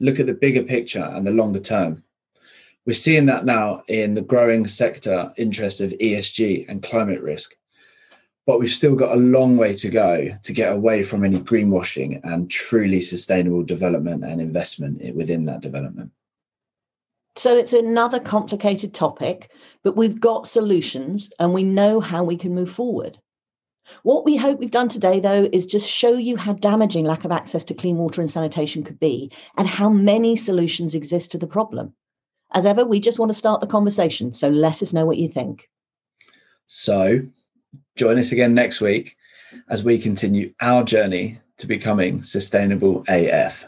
look 0.00 0.18
at 0.18 0.26
the 0.26 0.34
bigger 0.34 0.62
picture 0.62 1.04
and 1.04 1.26
the 1.26 1.30
longer 1.30 1.60
term. 1.60 2.02
We're 2.86 2.94
seeing 2.94 3.26
that 3.26 3.44
now 3.44 3.84
in 3.88 4.14
the 4.14 4.22
growing 4.22 4.66
sector 4.66 5.32
interest 5.36 5.80
of 5.80 5.90
ESG 5.92 6.68
and 6.68 6.82
climate 6.82 7.20
risk. 7.20 7.54
But 8.46 8.58
we've 8.58 8.70
still 8.70 8.96
got 8.96 9.12
a 9.12 9.20
long 9.20 9.56
way 9.56 9.74
to 9.76 9.88
go 9.90 10.36
to 10.42 10.52
get 10.52 10.72
away 10.72 11.02
from 11.02 11.24
any 11.24 11.38
greenwashing 11.38 12.20
and 12.24 12.50
truly 12.50 13.00
sustainable 13.00 13.62
development 13.62 14.24
and 14.24 14.40
investment 14.40 15.14
within 15.14 15.44
that 15.44 15.60
development. 15.60 16.10
So 17.36 17.56
it's 17.56 17.74
another 17.74 18.18
complicated 18.18 18.92
topic, 18.92 19.52
but 19.84 19.96
we've 19.96 20.20
got 20.20 20.48
solutions 20.48 21.32
and 21.38 21.52
we 21.52 21.62
know 21.62 22.00
how 22.00 22.24
we 22.24 22.36
can 22.36 22.54
move 22.54 22.70
forward. 22.70 23.18
What 24.02 24.24
we 24.24 24.36
hope 24.36 24.58
we've 24.58 24.70
done 24.70 24.88
today, 24.88 25.20
though, 25.20 25.48
is 25.52 25.66
just 25.66 25.90
show 25.90 26.12
you 26.12 26.36
how 26.36 26.54
damaging 26.54 27.04
lack 27.04 27.24
of 27.24 27.32
access 27.32 27.64
to 27.64 27.74
clean 27.74 27.96
water 27.96 28.20
and 28.20 28.30
sanitation 28.30 28.82
could 28.82 28.98
be 28.98 29.30
and 29.56 29.68
how 29.68 29.88
many 29.88 30.36
solutions 30.36 30.94
exist 30.94 31.32
to 31.32 31.38
the 31.38 31.46
problem. 31.46 31.94
As 32.52 32.66
ever, 32.66 32.84
we 32.84 33.00
just 33.00 33.18
want 33.18 33.30
to 33.30 33.38
start 33.38 33.60
the 33.60 33.66
conversation, 33.66 34.32
so 34.32 34.48
let 34.48 34.82
us 34.82 34.92
know 34.92 35.06
what 35.06 35.18
you 35.18 35.28
think. 35.28 35.68
So, 36.66 37.20
join 37.96 38.18
us 38.18 38.32
again 38.32 38.54
next 38.54 38.80
week 38.80 39.16
as 39.68 39.84
we 39.84 39.98
continue 39.98 40.52
our 40.60 40.82
journey 40.82 41.38
to 41.58 41.66
becoming 41.66 42.22
sustainable 42.22 43.04
AF. 43.08 43.64